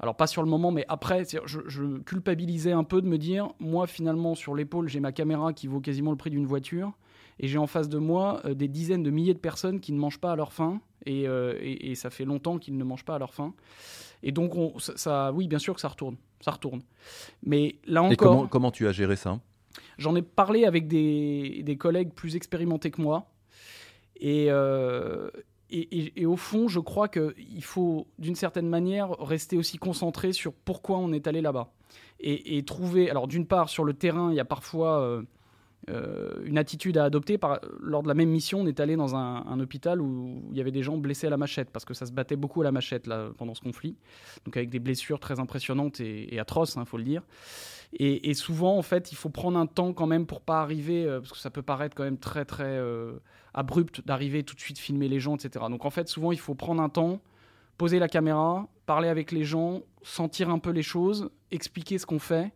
alors 0.00 0.16
pas 0.16 0.28
sur 0.28 0.44
le 0.44 0.48
moment, 0.48 0.70
mais 0.70 0.84
après, 0.86 1.24
je, 1.24 1.98
culpabilisais 2.02 2.70
un 2.70 2.84
peu 2.84 3.02
de 3.02 3.08
me 3.08 3.18
dire, 3.18 3.48
moi 3.58 3.88
finalement 3.88 4.36
sur 4.36 4.54
l'épaule, 4.54 4.88
j'ai 4.88 5.00
ma 5.00 5.10
caméra 5.10 5.52
qui 5.52 5.66
vaut 5.66 5.80
quasiment 5.80 6.12
le 6.12 6.16
prix 6.16 6.30
d'une 6.30 6.46
voiture, 6.46 6.92
et 7.40 7.48
j'ai 7.48 7.58
en 7.58 7.66
face 7.66 7.88
de 7.88 7.98
moi 7.98 8.42
des 8.54 8.68
dizaines 8.68 9.02
de 9.02 9.10
milliers 9.10 9.34
de 9.34 9.38
personnes 9.38 9.80
qui 9.80 9.92
ne 9.92 9.98
mangent 9.98 10.20
pas 10.20 10.32
à 10.32 10.36
leur 10.36 10.52
faim, 10.52 10.80
euh, 11.06 11.58
et, 11.60 11.94
ça 11.94 12.10
fait 12.10 12.24
longtemps 12.24 12.58
qu'ils 12.58 12.76
ne 12.76 12.84
mangent 12.84 13.04
pas 13.04 13.14
à 13.14 13.18
leur 13.18 13.34
faim. 13.34 13.54
Et 14.22 14.32
donc, 14.32 14.56
on, 14.56 14.78
ça, 14.78 15.32
oui, 15.32 15.48
bien 15.48 15.58
sûr 15.58 15.74
que 15.74 15.80
ça 15.80 15.88
retourne. 15.88 16.16
Ça 16.40 16.50
retourne. 16.50 16.82
Mais 17.44 17.76
là 17.86 18.02
encore. 18.02 18.12
Et 18.12 18.16
comment, 18.16 18.46
comment 18.46 18.70
tu 18.70 18.86
as 18.88 18.92
géré 18.92 19.16
ça? 19.16 19.40
J'en 19.96 20.16
ai 20.16 20.22
parlé 20.22 20.64
avec 20.64 20.88
des, 20.88 21.62
des, 21.64 21.76
collègues 21.76 22.12
plus 22.12 22.36
expérimentés 22.36 22.90
que 22.90 23.00
moi. 23.00 23.30
Et, 24.20 24.46
euh, 24.50 25.30
et, 25.70 26.20
et, 26.20 26.26
au 26.26 26.36
fond, 26.36 26.66
je 26.68 26.80
crois 26.80 27.08
qu'il 27.08 27.64
faut, 27.64 28.08
d'une 28.18 28.34
certaine 28.34 28.68
manière, 28.68 29.10
rester 29.20 29.56
aussi 29.56 29.78
concentré 29.78 30.32
sur 30.32 30.52
pourquoi 30.52 30.98
on 30.98 31.12
est 31.12 31.26
allé 31.26 31.40
là-bas. 31.40 31.72
Et, 32.20 32.64
trouver. 32.64 33.08
Alors, 33.10 33.28
d'une 33.28 33.46
part, 33.46 33.68
sur 33.68 33.84
le 33.84 33.94
terrain, 33.94 34.32
il 34.32 34.36
y 34.36 34.40
a 34.40 34.44
parfois. 34.44 35.00
Euh, 35.00 35.22
euh, 35.90 36.42
une 36.44 36.58
attitude 36.58 36.98
à 36.98 37.04
adopter. 37.04 37.38
Lors 37.80 38.02
de 38.02 38.08
la 38.08 38.14
même 38.14 38.28
mission, 38.28 38.60
on 38.60 38.66
est 38.66 38.80
allé 38.80 38.96
dans 38.96 39.14
un, 39.14 39.60
hôpital 39.60 40.00
où 40.00 40.42
il 40.50 40.56
y 40.56 40.60
avait 40.60 40.70
des 40.70 40.82
gens 40.82 40.98
blessés 40.98 41.26
à 41.26 41.30
la 41.30 41.36
machette, 41.36 41.70
parce 41.70 41.84
que 41.84 41.94
ça 41.94 42.06
se 42.06 42.12
battait 42.12 42.36
beaucoup 42.36 42.60
à 42.60 42.64
la 42.64 42.72
machette 42.72 43.06
là, 43.06 43.30
pendant 43.36 43.54
ce 43.54 43.60
conflit, 43.60 43.96
donc 44.44 44.56
avec 44.56 44.70
des 44.70 44.78
blessures 44.78 45.18
très 45.18 45.40
impressionnantes 45.40 46.00
et, 46.00 46.38
atroces, 46.38 46.74
il 46.74 46.80
hein, 46.80 46.84
faut 46.84 46.98
le 46.98 47.04
dire. 47.04 47.22
Et, 47.94 48.34
souvent, 48.34 48.76
en 48.76 48.82
fait, 48.82 49.12
il 49.12 49.14
faut 49.14 49.30
prendre 49.30 49.58
un 49.58 49.66
temps 49.66 49.94
quand 49.94 50.06
même 50.06 50.26
pour 50.26 50.42
pas 50.42 50.60
arriver, 50.60 51.06
euh, 51.06 51.20
parce 51.20 51.32
que 51.32 51.38
ça 51.38 51.50
peut 51.50 51.62
paraître 51.62 51.96
quand 51.96 52.04
même 52.04 52.18
très 52.18 52.44
très 52.44 52.64
euh, 52.64 53.14
abrupt 53.54 54.06
d'arriver 54.06 54.42
tout 54.42 54.54
de 54.54 54.60
suite 54.60 54.78
filmer 54.78 55.08
les 55.08 55.20
gens, 55.20 55.36
etc. 55.36 55.64
Donc 55.70 55.86
en 55.86 55.90
fait, 55.90 56.08
souvent, 56.08 56.32
il 56.32 56.38
faut 56.38 56.54
prendre 56.54 56.82
un 56.82 56.90
temps, 56.90 57.22
poser 57.78 57.98
la 57.98 58.08
caméra, 58.08 58.68
parler 58.84 59.08
avec 59.08 59.32
les 59.32 59.44
gens, 59.44 59.80
sentir 60.02 60.50
un 60.50 60.58
peu 60.58 60.70
les 60.70 60.82
choses, 60.82 61.30
expliquer 61.50 61.96
ce 61.96 62.04
qu'on 62.04 62.18
fait 62.18 62.52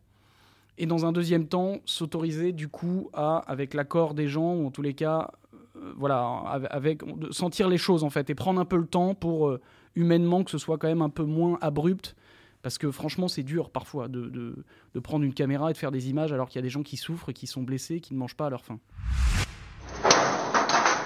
Et 0.83 0.87
dans 0.87 1.07
un 1.07 1.13
deuxième 1.13 1.47
temps, 1.47 1.77
s'autoriser 1.85 2.51
du 2.51 2.67
coup 2.67 3.09
à, 3.13 3.37
avec 3.47 3.73
l'accord 3.73 4.15
des 4.15 4.27
gens, 4.27 4.57
ou 4.57 4.67
en 4.67 4.73
tous 4.73 4.83
les 4.83 4.95
cas, 4.95 5.31
euh, 5.77 5.93
voilà, 5.97 6.25
avec, 6.71 7.03
sentir 7.31 7.69
les 7.69 7.79
choses 7.79 8.03
en 8.03 8.11
fait, 8.11 8.31
et 8.31 8.35
prendre 8.35 8.61
un 8.61 8.65
peu 8.65 8.77
le 8.77 8.89
temps 8.89 9.15
pour 9.15 9.49
euh, 9.49 9.61
humainement 9.95 10.43
que 10.43 10.51
ce 10.51 10.59
soit 10.59 10.79
quand 10.79 10.89
même 10.89 11.01
un 11.01 11.09
peu 11.09 11.23
moins 11.23 11.57
abrupt. 11.61 12.17
Parce 12.63 12.79
que 12.79 12.91
franchement, 12.91 13.29
c'est 13.29 13.45
dur 13.45 13.71
parfois 13.71 14.09
de, 14.09 14.29
de, 14.29 15.01
prendre 15.01 15.25
une 15.25 15.35
caméra 15.35 15.71
et 15.71 15.73
de 15.73 15.79
faire 15.79 15.93
des 15.93 16.11
images 16.11 16.33
alors 16.33 16.49
qu'il 16.49 16.57
y 16.57 16.59
a 16.59 16.63
des 16.63 16.69
gens 16.69 16.83
qui 16.83 16.97
souffrent, 16.97 17.31
qui 17.31 17.47
sont 17.47 17.63
blessés, 17.63 18.01
qui 18.01 18.13
ne 18.15 18.19
mangent 18.19 18.37
pas 18.37 18.47
à 18.47 18.51
leur 18.51 18.65
faim. 18.65 18.81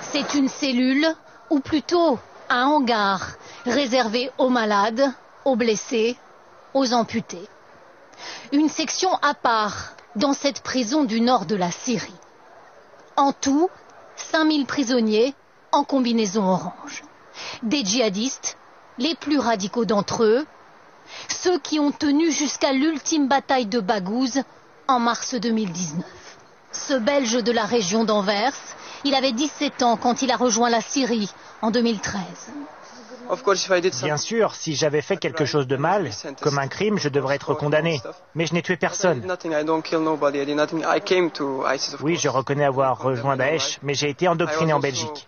C'est 0.00 0.38
une 0.38 0.48
cellule, 0.48 1.06
ou 1.50 1.60
plutôt 1.60 2.18
un 2.48 2.64
hangar, 2.64 3.36
réservé 3.66 4.30
aux 4.38 4.48
malades, 4.48 5.02
aux 5.44 5.56
blessés, 5.56 6.16
aux 6.72 6.94
amputés. 6.94 7.46
Une 8.52 8.68
section 8.68 9.14
à 9.22 9.34
part 9.34 9.94
dans 10.16 10.32
cette 10.32 10.62
prison 10.62 11.04
du 11.04 11.20
nord 11.20 11.46
de 11.46 11.56
la 11.56 11.70
Syrie. 11.70 12.14
En 13.16 13.32
tout, 13.32 13.68
5000 14.16 14.66
prisonniers 14.66 15.34
en 15.72 15.84
combinaison 15.84 16.44
orange. 16.44 17.02
Des 17.62 17.84
djihadistes, 17.84 18.56
les 18.98 19.14
plus 19.14 19.38
radicaux 19.38 19.84
d'entre 19.84 20.24
eux, 20.24 20.46
ceux 21.28 21.58
qui 21.58 21.78
ont 21.78 21.92
tenu 21.92 22.30
jusqu'à 22.32 22.72
l'ultime 22.72 23.28
bataille 23.28 23.66
de 23.66 23.80
Baghouz 23.80 24.42
en 24.88 24.98
mars 24.98 25.34
2019. 25.34 26.04
Ce 26.72 26.94
Belge 26.94 27.42
de 27.42 27.52
la 27.52 27.64
région 27.64 28.04
d'Anvers, 28.04 28.54
il 29.04 29.14
avait 29.14 29.32
17 29.32 29.82
ans 29.82 29.96
quand 29.96 30.22
il 30.22 30.30
a 30.30 30.36
rejoint 30.36 30.70
la 30.70 30.80
Syrie 30.80 31.30
en 31.62 31.70
2013. 31.70 32.20
Bien 34.02 34.16
sûr, 34.16 34.54
si 34.54 34.74
j'avais 34.74 35.02
fait 35.02 35.16
quelque 35.16 35.44
chose 35.44 35.66
de 35.66 35.76
mal, 35.76 36.10
comme 36.40 36.58
un 36.58 36.68
crime, 36.68 36.98
je 36.98 37.08
devrais 37.08 37.36
être 37.36 37.54
condamné. 37.54 38.00
Mais 38.34 38.46
je 38.46 38.54
n'ai 38.54 38.62
tué 38.62 38.76
personne. 38.76 39.26
Oui, 42.02 42.16
je 42.16 42.28
reconnais 42.28 42.64
avoir 42.64 43.02
rejoint 43.02 43.36
Daesh, 43.36 43.78
mais 43.82 43.94
j'ai 43.94 44.10
été 44.10 44.28
endoctriné 44.28 44.72
en 44.72 44.80
Belgique. 44.80 45.26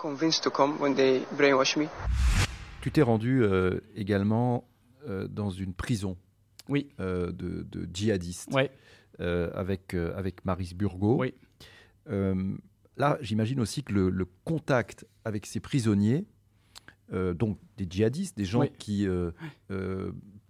Tu 2.81 2.93
t'es 2.93 3.03
rendu 3.03 3.43
euh, 3.43 3.81
également 3.97 4.65
euh, 5.09 5.27
dans 5.29 5.51
une 5.51 5.75
prison 5.75 6.17
oui. 6.69 6.89
Euh, 7.01 7.33
de, 7.33 7.89
djihadistes 7.93 8.51
avec, 9.19 9.95
avec 9.95 10.45
Maris 10.45 10.75
Burgo. 10.75 11.19
Oui. 11.19 11.35
là, 12.97 13.19
j'imagine 13.21 13.61
aussi 13.61 13.83
que 13.83 13.93
le, 13.93 14.27
contact 14.45 15.07
avec 15.25 15.47
ces 15.47 15.61
prisonniers, 15.61 16.25
donc 17.13 17.59
des 17.77 17.87
djihadistes, 17.89 18.37
des 18.37 18.45
gens 18.45 18.65
qui, 18.79 19.07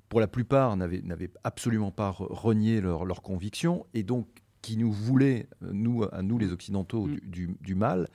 pour 0.08 0.20
la 0.20 0.28
plupart, 0.28 0.76
n'avaient 0.76 1.30
absolument 1.44 1.90
pas 1.90 2.10
renié 2.10 2.80
leurs 2.80 3.04
leur 3.04 3.22
convictions 3.22 3.86
et 3.94 4.02
donc 4.02 4.26
qui 4.62 4.76
nous 4.76 4.92
voulaient, 4.92 5.48
nous, 5.60 6.04
à 6.10 6.22
nous 6.22 6.38
les 6.38 6.52
Occidentaux, 6.52 7.06
mm. 7.06 7.20
du, 7.22 7.56
du, 7.60 7.74
mal. 7.74 8.08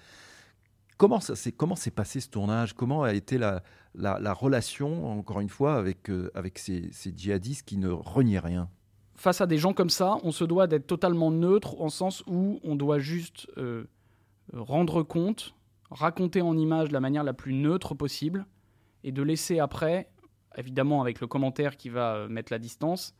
Comment 0.97 1.19
s'est 1.19 1.91
passé 1.91 2.19
ce 2.19 2.29
tournage? 2.29 2.73
Comment 2.73 3.03
a 3.03 3.13
été 3.13 3.37
la, 3.37 3.63
la, 3.95 4.33
relation, 4.33 5.17
encore 5.17 5.39
une 5.39 5.49
fois, 5.49 5.75
avec, 5.75 6.09
euh, 6.09 6.31
avec 6.33 6.59
ces, 6.59 6.91
djihadistes 7.15 7.65
qui 7.65 7.77
ne 7.77 7.89
reniaient 7.89 8.39
rien? 8.39 8.69
Face 9.15 9.41
à 9.41 9.47
des 9.47 9.57
gens 9.57 9.73
comme 9.73 9.89
ça, 9.89 10.17
on 10.23 10.31
se 10.31 10.43
doit 10.43 10.67
d'être 10.67 10.87
totalement 10.87 11.31
neutre, 11.31 11.79
en 11.81 11.89
sens 11.89 12.23
où 12.27 12.59
on 12.63 12.75
doit 12.75 12.99
juste 12.99 13.47
euh, 13.57 13.85
rendre 14.53 15.03
compte, 15.03 15.55
raconter 15.93 16.41
en 16.41 16.57
image 16.57 16.89
de 16.89 16.93
la 16.93 16.99
manière 16.99 17.23
la 17.23 17.33
plus 17.33 17.53
neutre 17.53 17.95
possible, 17.95 18.45
et 19.03 19.11
de 19.11 19.21
laisser 19.21 19.59
après, 19.59 20.09
évidemment 20.57 21.01
avec 21.01 21.19
le 21.19 21.27
commentaire 21.27 21.77
qui 21.77 21.89
va 21.89 22.15
euh, 22.15 22.27
mettre 22.27 22.51
la 22.51 22.59
distance, 22.59 23.15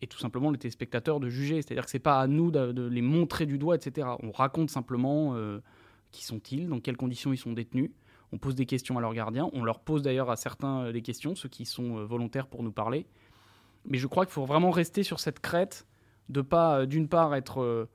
et 0.00 0.06
tout 0.06 0.18
simplement 0.18 0.50
le 0.50 0.58
téléspectateur 0.58 1.20
de 1.20 1.28
juger. 1.28 1.62
C'est-à-dire 1.62 1.84
que 1.84 1.90
c'est 1.90 1.98
pas 1.98 2.20
à 2.20 2.26
nous 2.26 2.50
de, 2.50 2.88
les 2.88 3.02
montrer 3.02 3.46
du 3.46 3.56
doigt, 3.56 3.76
etc. 3.76 4.08
On 4.22 4.32
raconte 4.32 4.68
simplement 4.68 5.36
qui 6.10 6.24
sont-ils, 6.24 6.68
dans 6.68 6.80
quelles 6.80 6.96
conditions 6.96 7.32
ils 7.32 7.38
sont 7.38 7.52
détenus, 7.52 7.92
on 8.32 8.38
pose 8.38 8.54
des 8.54 8.66
questions 8.66 8.96
à 8.98 9.00
leurs 9.00 9.14
gardiens. 9.14 9.50
On 9.52 9.62
leur 9.62 9.80
pose 9.80 10.02
d'ailleurs 10.02 10.30
à 10.30 10.36
certains 10.36 10.86
euh, 10.86 10.92
des 10.92 11.02
questions, 11.02 11.34
ceux 11.34 11.48
qui 11.48 11.66
sont 11.66 11.98
euh, 11.98 12.04
volontaires 12.04 12.46
pour 12.46 12.62
nous 12.62 12.72
parler. 12.72 13.06
Mais 13.84 13.98
je 13.98 14.06
crois 14.06 14.24
qu'il 14.24 14.32
faut 14.32 14.46
vraiment 14.46 14.70
rester 14.70 15.02
sur 15.02 15.20
cette 15.20 15.40
crête 15.40 15.86
de 16.28 16.40
pas, 16.40 16.80
euh, 16.80 16.86
d'une 16.86 17.08
part, 17.08 17.34
être 17.34 17.88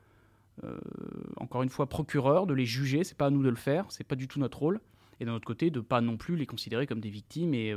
encore 1.37 1.63
une 1.63 1.69
fois 1.69 1.87
procureur, 1.87 2.47
de 2.47 2.53
les 2.53 2.65
juger. 2.65 3.03
C'est 3.03 3.17
pas 3.17 3.27
à 3.27 3.29
nous 3.29 3.43
de 3.43 3.49
le 3.49 3.55
faire, 3.55 3.85
c'est 3.89 4.03
pas 4.03 4.15
du 4.15 4.27
tout 4.27 4.39
notre 4.39 4.59
rôle. 4.59 4.79
Et 5.19 5.25
d'un 5.25 5.33
autre 5.33 5.45
côté, 5.45 5.69
de 5.71 5.79
pas 5.79 6.01
non 6.01 6.17
plus 6.17 6.35
les 6.35 6.45
considérer 6.45 6.85
comme 6.87 6.99
des 6.99 7.09
victimes 7.09 7.53
et, 7.53 7.73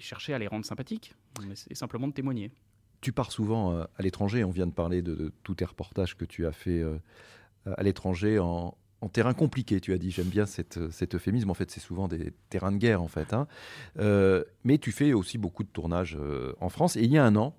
chercher 0.00 0.32
à 0.34 0.38
les 0.38 0.46
rendre 0.46 0.64
sympathiques. 0.64 1.14
C'est 1.54 1.74
simplement 1.74 2.08
de 2.08 2.12
témoigner. 2.12 2.50
Tu 3.00 3.12
pars 3.12 3.32
souvent 3.32 3.76
à 3.78 4.02
l'étranger. 4.02 4.44
On 4.44 4.50
vient 4.50 4.66
de 4.66 4.72
parler 4.72 5.02
de, 5.02 5.32
tous 5.42 5.56
tes 5.56 5.64
reportages 5.64 6.16
que 6.16 6.24
tu 6.24 6.46
as 6.46 6.52
fait 6.52 6.82
à 7.66 7.82
l'étranger 7.82 8.38
en, 8.38 8.76
terrain 9.12 9.34
compliqué, 9.34 9.80
tu 9.80 9.92
as 9.92 9.98
dit. 9.98 10.10
J'aime 10.10 10.28
bien 10.28 10.46
cette, 10.46 10.90
cet 10.90 11.14
euphémisme. 11.14 11.50
En 11.50 11.54
fait, 11.54 11.70
c'est 11.70 11.80
souvent 11.80 12.08
des 12.08 12.32
terrains 12.50 12.72
de 12.72 12.76
guerre, 12.76 13.02
en 13.02 13.08
fait. 13.08 13.32
Hein. 13.32 13.48
Euh, 13.98 14.44
mais 14.64 14.78
tu 14.78 14.92
fais 14.92 15.12
aussi 15.12 15.38
beaucoup 15.38 15.64
de 15.64 15.68
tournages 15.68 16.16
euh, 16.20 16.54
en 16.60 16.68
France. 16.68 16.96
Et 16.96 17.02
il 17.02 17.10
y 17.10 17.18
a 17.18 17.24
un 17.24 17.34
an, 17.36 17.56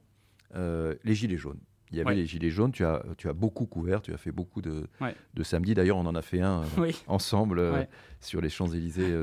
euh, 0.56 0.96
les 1.04 1.16
Gilets 1.16 1.38
jaunes. 1.38 1.60
Il 1.94 1.98
y 1.98 2.02
avait 2.02 2.16
les 2.16 2.26
Gilets 2.26 2.50
jaunes. 2.50 2.72
Tu 2.72 2.84
as, 2.84 3.04
tu 3.18 3.30
as 3.30 3.34
beaucoup 3.34 3.68
couvert. 3.68 4.02
Tu 4.02 4.14
as 4.14 4.18
fait 4.18 4.32
beaucoup 4.32 4.62
de, 4.62 4.88
de 5.34 5.44
samedis. 5.44 5.76
D'ailleurs, 5.76 5.98
on 5.98 6.06
en 6.06 6.16
a 6.16 6.22
fait 6.22 6.42
un 6.42 6.64
ensemble 7.08 7.88
sur 8.20 8.42
les 8.42 8.50
Champs-Élysées 8.50 9.16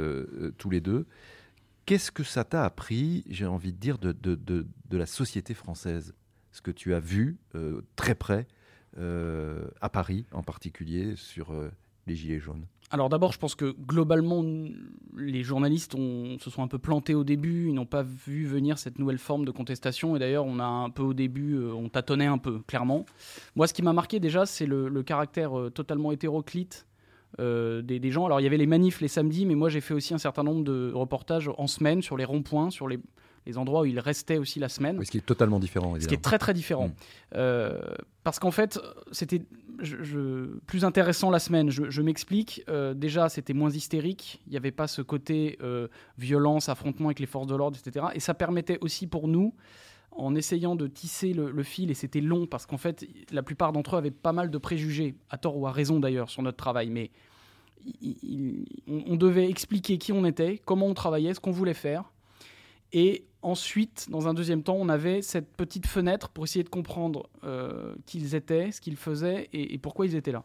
tous 0.57 0.71
les 0.71 0.81
deux. 0.81 1.07
Qu'est-ce 1.85 2.13
que 2.13 2.23
ça 2.23 2.45
t'a 2.45 2.65
appris, 2.65 3.25
j'ai 3.29 3.47
envie 3.47 3.73
de 3.73 3.79
dire, 3.79 3.99
de, 3.99 4.13
de, 4.13 4.37
de, 4.37 4.67
de, 4.89 4.97
la 4.97 5.07
société 5.07 5.55
française? 5.55 6.15
Ce 6.53 6.63
que 6.63 6.71
tu 6.71 6.95
as 6.95 7.01
vu 7.01 7.39
très 7.97 8.15
près 8.15 8.47
à 8.97 9.89
Paris 9.89 10.27
en 10.31 10.43
particulier 10.43 11.17
sur 11.17 11.53
les 12.07 12.15
Gilets 12.15 12.39
jaunes? 12.39 12.67
Alors 12.91 13.09
d'abord, 13.09 13.33
je 13.33 13.39
pense 13.39 13.55
que 13.55 13.73
globalement, 13.87 14.45
les 15.17 15.45
journalistes 15.45 15.93
se 15.93 16.51
sont 16.51 16.63
un 16.63 16.67
peu 16.67 16.79
plantés 16.79 17.15
au 17.15 17.23
début, 17.23 17.69
ils 17.69 17.75
n'ont 17.75 17.87
pas 17.87 18.03
vu 18.03 18.47
venir 18.47 18.79
cette 18.79 18.99
nouvelle 18.99 19.19
forme 19.19 19.45
de 19.45 19.53
contestation, 19.53 20.17
et 20.17 20.19
d'ailleurs 20.19 20.45
on 20.45 20.59
a 20.59 20.65
un 20.65 20.91
peu 20.91 21.05
au 21.05 21.15
début, 21.15 21.55
euh, 21.55 21.73
on 21.73 21.89
tâtonnait 21.89 22.27
un 22.27 22.39
peu, 22.39 22.59
clairement. 22.67 23.07
Moi, 23.55 23.69
ce 23.69 23.75
qui 23.75 23.83
m'a 23.83 23.93
marqué 23.93 24.19
déjà, 24.19 24.45
c'est 24.45 24.67
le, 24.67 25.03
caractère 25.05 25.57
euh, 25.57 25.71
totalement 25.71 26.11
hétéroclite 26.11 26.87
euh, 27.39 27.81
des, 27.81 28.11
gens. 28.11 28.27
Alors 28.27 28.41
il 28.41 28.43
y 28.43 28.47
avait 28.47 28.57
les 28.57 28.67
manifs 28.67 29.01
les 29.01 29.09
samedis, 29.09 29.47
mais 29.47 29.55
moi 29.55 29.69
j'ai 29.69 29.81
fait 29.81 29.95
aussi 29.95 30.13
un 30.13 30.19
certain 30.19 30.43
nombre 30.43 30.65
de 30.65 30.93
reportages 30.93 31.49
en 31.59 31.69
semaine 31.69 32.03
sur 32.03 32.17
les 32.17 32.25
ronds-points, 32.25 32.71
sur 32.71 32.89
les, 32.89 32.99
endroits 33.57 33.83
où 33.83 33.87
il 33.87 33.99
restait 33.99 34.39
aussi 34.39 34.59
la 34.59 34.69
semaine. 34.69 35.03
ce 35.05 35.11
qui 35.11 35.19
est 35.19 35.27
totalement 35.27 35.59
différent. 35.59 35.97
Évidemment. 35.97 36.03
Ce 36.03 36.09
qui 36.09 36.15
est 36.15 36.23
très 36.23 36.39
très 36.39 36.55
différent. 36.55 36.89
Mm. 37.35 37.41
parce 38.23 38.39
qu'en 38.39 38.51
fait, 38.51 38.79
c'était 39.13 39.43
plus 40.67 40.85
intéressant 40.85 41.31
la 41.31 41.39
semaine. 41.39 41.71
Je, 41.71 42.03
m'explique. 42.03 42.63
Euh, 42.69 42.95
déjà, 42.95 43.29
c'était 43.29 43.53
moins 43.53 43.71
hystérique. 43.71 44.41
Il 44.47 44.51
n'y 44.51 44.57
avait 44.57 44.71
pas 44.71 44.87
ce 44.87 45.03
côté 45.03 45.59
euh, 45.63 45.89
violence, 46.19 46.69
affrontement 46.69 47.09
avec 47.09 47.21
les 47.21 47.27
forces 47.27 47.47
de 47.47 47.55
l'ordre, 47.55 47.79
etc. 47.79 48.07
Et 48.15 48.21
ça 48.21 48.35
permettait 48.35 48.79
aussi 48.81 49.07
pour 49.07 49.29
nous, 49.29 49.55
en 50.13 50.35
essayant 50.35 50.77
de 50.77 50.87
tisser 50.87 51.33
le, 51.33 51.63
fil, 51.63 51.91
et 51.91 51.95
c'était 51.95 52.21
long 52.21 52.47
parce 52.47 52.67
qu'en 52.67 52.79
fait, 52.79 53.07
la 53.31 53.43
plupart 53.43 53.73
d'entre 53.73 53.95
eux 53.95 53.99
avaient 53.99 54.11
pas 54.11 54.33
mal 54.33 54.51
de 54.51 54.59
préjugés, 54.59 55.15
à 55.31 55.39
tort 55.39 55.57
ou 55.57 55.67
à 55.67 55.73
raison 55.73 56.01
d'ailleurs, 56.01 56.31
sur 56.31 56.43
notre 56.43 56.59
travail. 56.59 56.91
Mais 56.91 57.11
on 58.89 59.17
devait 59.17 59.49
expliquer 59.49 59.99
qui 59.99 60.13
on 60.13 60.25
était, 60.25 60.61
comment 60.65 60.87
on 60.87 60.95
travaillait, 60.95 61.35
ce 61.35 61.41
qu'on 61.41 61.53
voulait 61.53 61.75
faire. 61.75 62.05
Et 62.93 63.25
ensuite, 63.43 64.09
dans 64.11 64.29
un 64.29 64.35
deuxième 64.35 64.63
temps, 64.63 64.77
on 64.79 64.89
avait 64.89 65.23
cette 65.23 65.51
petite 65.57 65.87
fenêtre 65.87 66.29
pour 66.29 66.45
essayer 66.45 66.65
de 66.65 66.69
comprendre 66.69 67.29
euh, 67.45 67.95
qui 68.07 68.19
ils 68.19 68.35
étaient, 68.35 68.73
ce 68.73 68.81
qu'ils 68.81 68.97
faisaient 68.97 69.49
et, 69.53 69.79
pourquoi 69.79 70.07
ils 70.07 70.15
étaient 70.15 70.33
là. 70.33 70.45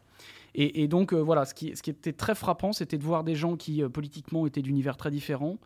Et, 0.57 0.87
donc, 0.87 1.11
euh, 1.11 1.17
voilà, 1.17 1.43
ce 1.43 1.53
qui, 1.53 1.67
était 1.67 2.13
très 2.13 2.33
frappant, 2.33 2.71
c'était 2.71 2.97
de 2.97 3.03
voir 3.03 3.25
des 3.25 3.35
gens 3.35 3.57
qui, 3.57 3.83
euh, 3.83 3.89
politiquement, 3.89 4.47
étaient 4.47 4.61
d'univers 4.61 4.95
très 4.95 5.11
différents, 5.11 5.57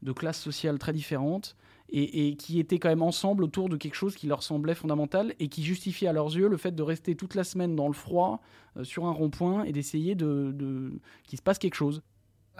de 0.00 0.12
classes 0.12 0.40
sociales 0.40 0.78
très 0.78 0.94
différentes, 0.94 1.56
et, 1.92 2.36
qui 2.36 2.58
étaient 2.60 2.78
quand 2.78 2.88
même 2.88 3.02
ensemble 3.02 3.44
autour 3.44 3.68
de 3.68 3.76
quelque 3.76 3.96
chose 3.96 4.14
qui 4.14 4.28
leur 4.28 4.44
semblait 4.44 4.76
fondamental 4.76 5.34
et 5.40 5.48
qui 5.48 5.64
justifiait 5.64 6.06
à 6.06 6.12
leurs 6.12 6.34
yeux 6.34 6.48
le 6.48 6.56
fait 6.56 6.70
de 6.70 6.82
rester 6.84 7.16
toute 7.16 7.34
la 7.34 7.42
semaine 7.42 7.74
dans 7.74 7.88
le 7.88 7.92
froid, 7.92 8.40
sur 8.84 9.04
un 9.06 9.10
rond-point, 9.10 9.64
et 9.64 9.72
d'essayer 9.72 10.14
de, 10.14 10.52
de 10.54 10.92
qu'il 11.24 11.36
se 11.36 11.42
passe 11.42 11.58
quelque 11.58 11.74
chose. 11.74 12.00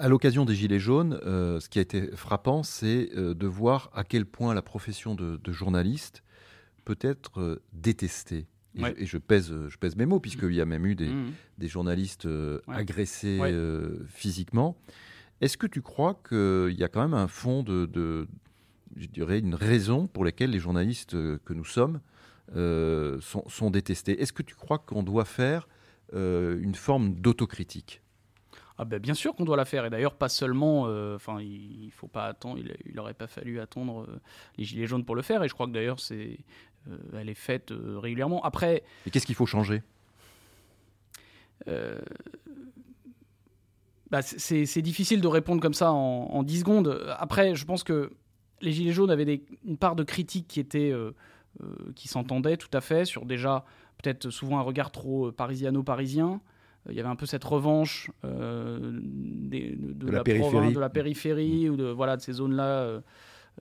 À 0.01 0.09
l'occasion 0.09 0.47
des 0.47 0.55
Gilets 0.55 0.79
jaunes, 0.79 1.21
euh, 1.27 1.61
ce 1.61 1.69
qui 1.69 1.79
a 1.79 1.83
été 1.83 2.07
frappant, 2.17 2.63
c'est 2.63 3.11
euh, 3.19 3.35
de 3.35 3.47
voir 3.47 3.91
à 3.93 4.03
quel 4.03 4.25
point 4.25 4.55
la 4.55 4.63
profession 4.63 5.15
de, 5.15 5.53
journaliste 5.53 6.23
peut 6.87 6.97
être 7.03 7.39
euh, 7.39 7.63
détestée. 7.75 8.47
Et, 8.77 9.05
je, 9.05 9.19
pèse, 9.19 9.53
je 9.69 9.77
pèse 9.77 9.97
mes 9.97 10.07
mots, 10.07 10.19
puisqu'il 10.19 10.55
y 10.55 10.61
a 10.63 10.65
même 10.65 10.87
eu 10.87 10.95
des, 10.95 11.11
mmh. 11.11 11.67
journalistes 11.67 12.27
agressés 12.67 13.39
physiquement. 14.07 14.79
Est-ce 15.43 15.59
que 15.59 15.67
tu 15.67 15.83
crois 15.83 16.19
qu'il 16.27 16.79
y 16.79 16.85
a 16.85 16.89
quand 16.89 17.03
même 17.03 17.13
un 17.13 17.29
fond 17.29 17.63
de, 17.63 18.27
je 18.97 19.07
dirais, 19.07 19.41
une 19.41 19.55
raison 19.55 20.07
pour 20.07 20.25
laquelle 20.25 20.51
les 20.51 20.61
journalistes 20.61 21.13
que 21.13 21.53
nous 21.53 21.65
sommes 21.65 22.01
sont, 22.55 23.45
sont, 23.49 23.71
détestés? 23.71 24.23
Est-ce 24.23 24.33
que 24.33 24.45
tu 24.45 24.55
crois 24.55 24.79
qu'on 24.79 25.03
doit 25.03 25.27
faire 25.27 25.69
une 26.15 26.75
forme 26.75 27.17
d'autocritique? 27.17 28.01
Ah 28.83 28.87
ben, 28.87 28.99
bien 28.99 29.12
sûr 29.12 29.35
qu'on 29.35 29.45
doit 29.45 29.59
la 29.59 29.66
faire 29.66 29.85
et 29.85 29.90
d'ailleurs 29.90 30.14
pas 30.14 30.31
seulement 30.31 30.87
euh, 30.87 31.16
enfin 31.16 31.38
il, 31.38 31.90
faut 31.93 32.09
pas 32.09 32.25
attendre 32.25 32.62
il, 32.87 32.95
n'aurait 32.95 33.12
pas 33.12 33.27
fallu 33.27 33.61
attendre 33.61 34.07
euh, 34.09 34.21
les 34.57 34.64
gilets 34.64 34.87
jaunes 34.87 35.05
pour 35.05 35.14
le 35.14 35.21
faire 35.21 35.45
et 35.45 35.49
je 35.49 35.53
crois 35.53 35.66
que 35.66 35.73
d'ailleurs 35.73 36.01
c'est 36.01 36.38
elle 37.12 37.29
est 37.29 37.35
faite 37.35 37.75
régulièrement. 37.77 38.43
Après. 38.43 38.85
Et 39.05 39.11
qu'est-ce 39.11 39.27
qu'il 39.27 39.35
faut 39.35 39.45
changer? 39.45 39.83
Bah, 44.11 44.23
c'est 44.23 44.81
difficile 44.81 45.21
de 45.21 45.29
répondre 45.29 45.61
comme 45.61 45.75
ça 45.75 45.93
en, 45.93 46.31
en, 46.33 46.43
10 46.43 46.61
secondes. 46.61 47.07
Après, 47.19 47.55
je 47.55 47.66
pense 47.66 47.85
que 47.85 48.11
les 48.62 48.73
Gilets 48.73 48.93
jaunes 48.93 49.11
avaient 49.11 49.27
des, 49.27 49.45
une 49.66 49.77
part 49.77 49.95
de 49.95 50.05
critique 50.05 50.49
qui 50.49 50.59
était. 50.59 50.95
qui 51.95 52.09
s'entendait 52.09 52.57
tout 52.57 52.71
à 52.73 52.81
fait 52.81 53.05
sur 53.05 53.27
déjà 53.27 53.66
peut-être 54.03 54.31
souvent 54.31 54.59
un 54.59 54.62
regard 54.62 54.90
trop 54.90 55.31
parisiano-parisien 55.33 56.40
il 56.88 56.97
y 56.97 57.01
avait 57.01 57.09
un 57.09 57.16
peu 57.16 57.27
cette 57.27 57.45
revanche 57.45 58.11
euh, 58.25 58.79
de, 58.93 60.11
la, 60.11 60.23
périphérie, 60.23 60.73
de 60.73 60.81
la 60.81 60.88
périphérie 60.88 61.69
ou 61.69 61.77
de, 61.77 61.85
voilà, 61.85 62.16
de 62.16 62.23
ces 62.23 62.33
zones-là 62.33 62.64
euh, 62.64 63.01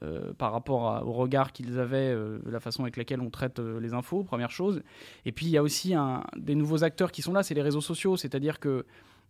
euh, 0.04 0.34
par 0.34 0.54
rapport 0.54 1.06
au 1.06 1.12
regard 1.12 1.52
qu'ils 1.52 1.80
avaient, 1.80 2.16
la 2.46 2.60
façon 2.60 2.84
avec 2.84 2.96
laquelle 2.96 3.20
on 3.20 3.30
traite 3.30 3.60
les 3.60 3.94
infos, 3.94 4.24
première 4.24 4.52
chose. 4.52 4.82
Et 5.26 5.32
puis 5.32 5.48
il 5.48 5.52
y 5.52 5.58
a 5.58 5.64
aussi 5.64 5.94
un, 5.94 6.24
des 6.38 6.56
nouveaux 6.56 6.84
acteurs 6.84 7.12
qui 7.12 7.22
sont 7.22 7.34
là, 7.34 7.44
c'est 7.44 7.56
les 7.56 7.62
réseaux 7.62 7.82
sociaux, 7.82 8.16
c'est-à-dire 8.16 8.60
que 8.60 8.86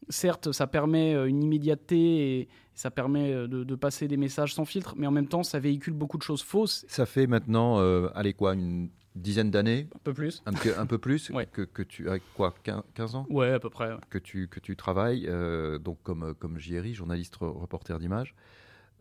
certes, 0.09 0.51
ça 0.51 0.67
permet 0.67 1.13
une 1.27 1.43
immédiateté 1.43 2.39
et 2.39 2.47
ça 2.75 2.91
permet 2.91 3.47
de, 3.47 3.75
passer 3.75 4.07
des 4.07 4.17
messages 4.17 4.53
sans 4.53 4.65
filtre, 4.65 4.93
mais 4.97 5.07
en 5.07 5.11
même 5.11 5.27
temps, 5.27 5.43
ça 5.43 5.59
véhicule 5.59 5.93
beaucoup 5.93 6.17
de 6.17 6.23
choses 6.23 6.43
fausses. 6.43 6.85
Ça 6.87 7.05
fait 7.05 7.25
maintenant, 7.25 7.79
allez 8.13 8.33
quoi, 8.33 8.53
une 8.53 8.89
dizaine 9.15 9.51
d'années 9.51 9.87
Un 9.95 9.99
peu 10.03 10.13
plus. 10.13 10.43
Un, 10.45 10.53
un 10.77 10.85
peu 10.85 10.97
plus 10.97 11.31
que, 11.51 11.61
que, 11.63 11.83
tu 11.83 12.09
as 12.09 12.19
quoi 12.35 12.53
15 12.63 13.15
ans 13.15 13.25
Ouais, 13.29 13.51
à 13.51 13.59
peu 13.59 13.69
près. 13.69 13.91
Que, 14.09 14.17
tu, 14.17 14.47
que 14.47 14.59
tu 14.59 14.75
travailles 14.75 15.27
euh, 15.27 15.79
donc 15.79 15.97
comme, 16.03 16.33
comme 16.35 16.59
JRI, 16.59 16.93
journaliste 16.93 17.35
reporter 17.37 17.99
d'image. 17.99 18.35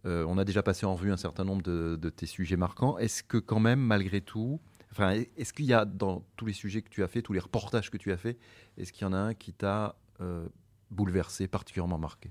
Euh, 0.06 0.24
on 0.28 0.38
a 0.38 0.44
déjà 0.44 0.62
passé 0.62 0.86
en 0.86 0.94
revue 0.94 1.12
un 1.12 1.16
certain 1.16 1.44
nombre 1.44 1.62
de, 1.62 1.96
de 1.96 2.10
tes 2.10 2.26
sujets 2.26 2.56
marquants. 2.56 2.98
Est-ce 2.98 3.22
que 3.22 3.36
quand 3.36 3.60
même, 3.60 3.80
malgré 3.80 4.20
tout, 4.20 4.60
enfin, 4.92 5.22
est-ce 5.36 5.52
qu'il 5.52 5.66
y 5.66 5.72
a 5.72 5.84
dans 5.84 6.24
tous 6.36 6.46
les 6.46 6.52
sujets 6.52 6.82
que 6.82 6.88
tu 6.88 7.02
as 7.02 7.08
fait, 7.08 7.22
tous 7.22 7.32
les 7.32 7.40
reportages 7.40 7.90
que 7.90 7.96
tu 7.96 8.12
as 8.12 8.16
fait, 8.16 8.38
est-ce 8.76 8.92
qu'il 8.92 9.02
y 9.02 9.08
en 9.08 9.12
a 9.12 9.18
un 9.18 9.34
qui 9.34 9.52
t'a 9.52 9.96
euh, 10.20 10.46
bouleversé, 10.90 11.48
particulièrement 11.48 11.98
marqué? 11.98 12.30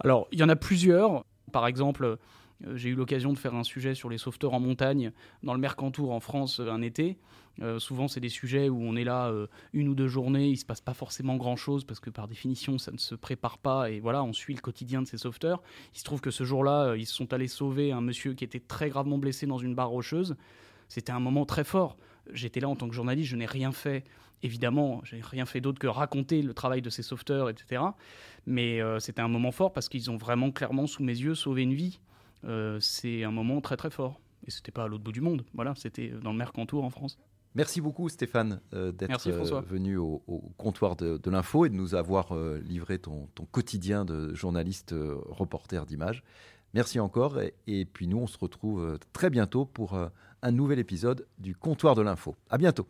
Alors, 0.00 0.28
il 0.32 0.38
y 0.38 0.42
en 0.42 0.48
a 0.48 0.56
plusieurs. 0.56 1.24
Par 1.52 1.66
exemple, 1.66 2.04
euh, 2.04 2.16
j'ai 2.74 2.90
eu 2.90 2.94
l'occasion 2.94 3.32
de 3.32 3.38
faire 3.38 3.54
un 3.54 3.62
sujet 3.62 3.94
sur 3.94 4.08
les 4.08 4.18
sauveteurs 4.18 4.52
en 4.52 4.60
montagne 4.60 5.12
dans 5.42 5.54
le 5.54 5.60
Mercantour 5.60 6.10
en 6.10 6.20
France 6.20 6.60
euh, 6.60 6.70
un 6.70 6.82
été. 6.82 7.18
Euh, 7.60 7.78
souvent, 7.78 8.08
c'est 8.08 8.20
des 8.20 8.28
sujets 8.28 8.68
où 8.68 8.80
on 8.82 8.94
est 8.96 9.04
là 9.04 9.32
une 9.72 9.88
ou 9.88 9.94
deux 9.94 10.06
journées, 10.06 10.48
il 10.48 10.56
se 10.56 10.64
passe 10.64 10.80
pas 10.80 10.94
forcément 10.94 11.36
grand-chose 11.36 11.84
parce 11.84 11.98
que 11.98 12.10
par 12.10 12.28
définition, 12.28 12.78
ça 12.78 12.92
ne 12.92 12.98
se 12.98 13.16
prépare 13.16 13.58
pas 13.58 13.90
et 13.90 13.98
voilà, 13.98 14.22
on 14.22 14.32
suit 14.32 14.54
le 14.54 14.60
quotidien 14.60 15.02
de 15.02 15.08
ces 15.08 15.18
sauveteurs. 15.18 15.60
Il 15.92 15.98
se 15.98 16.04
trouve 16.04 16.20
que 16.20 16.30
ce 16.30 16.44
jour-là, 16.44 16.94
ils 16.94 17.06
sont 17.06 17.32
allés 17.32 17.48
sauver 17.48 17.90
un 17.90 18.00
monsieur 18.00 18.34
qui 18.34 18.44
était 18.44 18.60
très 18.60 18.90
gravement 18.90 19.18
blessé 19.18 19.46
dans 19.46 19.58
une 19.58 19.74
barre 19.74 19.88
rocheuse. 19.88 20.36
C'était 20.88 21.10
un 21.10 21.18
moment 21.18 21.46
très 21.46 21.64
fort. 21.64 21.96
J'étais 22.32 22.60
là 22.60 22.68
en 22.68 22.76
tant 22.76 22.88
que 22.88 22.94
journaliste, 22.94 23.30
je 23.30 23.36
n'ai 23.36 23.46
rien 23.46 23.72
fait. 23.72 24.04
Évidemment, 24.44 25.00
j'ai 25.02 25.20
rien 25.20 25.44
fait 25.44 25.60
d'autre 25.60 25.80
que 25.80 25.88
raconter 25.88 26.42
le 26.42 26.54
travail 26.54 26.80
de 26.80 26.90
ces 26.90 27.02
sauveteurs, 27.02 27.50
etc. 27.50 27.82
Mais 28.46 28.80
c'était 29.00 29.20
un 29.20 29.28
moment 29.28 29.50
fort 29.50 29.72
parce 29.72 29.88
qu'ils 29.88 30.12
ont 30.12 30.16
vraiment 30.16 30.52
clairement 30.52 30.86
sous 30.86 31.02
mes 31.02 31.18
yeux 31.18 31.34
sauvé 31.34 31.62
une 31.62 31.74
vie. 31.74 31.98
Euh, 32.44 32.78
c'est 32.80 33.24
un 33.24 33.30
moment 33.30 33.60
très 33.60 33.76
très 33.76 33.90
fort. 33.90 34.20
Et 34.46 34.50
c'était 34.50 34.72
pas 34.72 34.84
à 34.84 34.88
l'autre 34.88 35.04
bout 35.04 35.12
du 35.12 35.20
monde. 35.20 35.44
Voilà, 35.54 35.74
c'était 35.74 36.08
dans 36.08 36.32
le 36.32 36.38
Mercantour 36.38 36.84
en 36.84 36.90
France. 36.90 37.18
Merci 37.54 37.80
beaucoup 37.80 38.08
Stéphane 38.08 38.60
euh, 38.72 38.92
d'être 38.92 39.26
euh, 39.26 39.60
venu 39.62 39.96
au, 39.96 40.22
comptoir 40.58 40.96
de, 40.96 41.30
l'info 41.30 41.64
et 41.64 41.70
de 41.70 41.74
nous 41.74 41.94
avoir 41.94 42.34
livré 42.62 42.98
ton, 42.98 43.28
quotidien 43.50 44.04
de 44.04 44.34
journaliste 44.34 44.94
reporter 45.26 45.86
d'image. 45.86 46.22
Merci 46.74 47.00
encore 47.00 47.40
et, 47.40 47.54
et, 47.66 47.84
puis 47.84 48.06
nous 48.06 48.18
on 48.18 48.26
se 48.26 48.38
retrouve 48.38 48.98
très 49.12 49.30
bientôt 49.30 49.64
pour 49.64 49.98
un 50.42 50.52
nouvel 50.52 50.78
épisode 50.78 51.26
du 51.38 51.56
comptoir 51.56 51.94
de 51.94 52.02
l'info. 52.02 52.36
À 52.50 52.58
bientôt. 52.58 52.86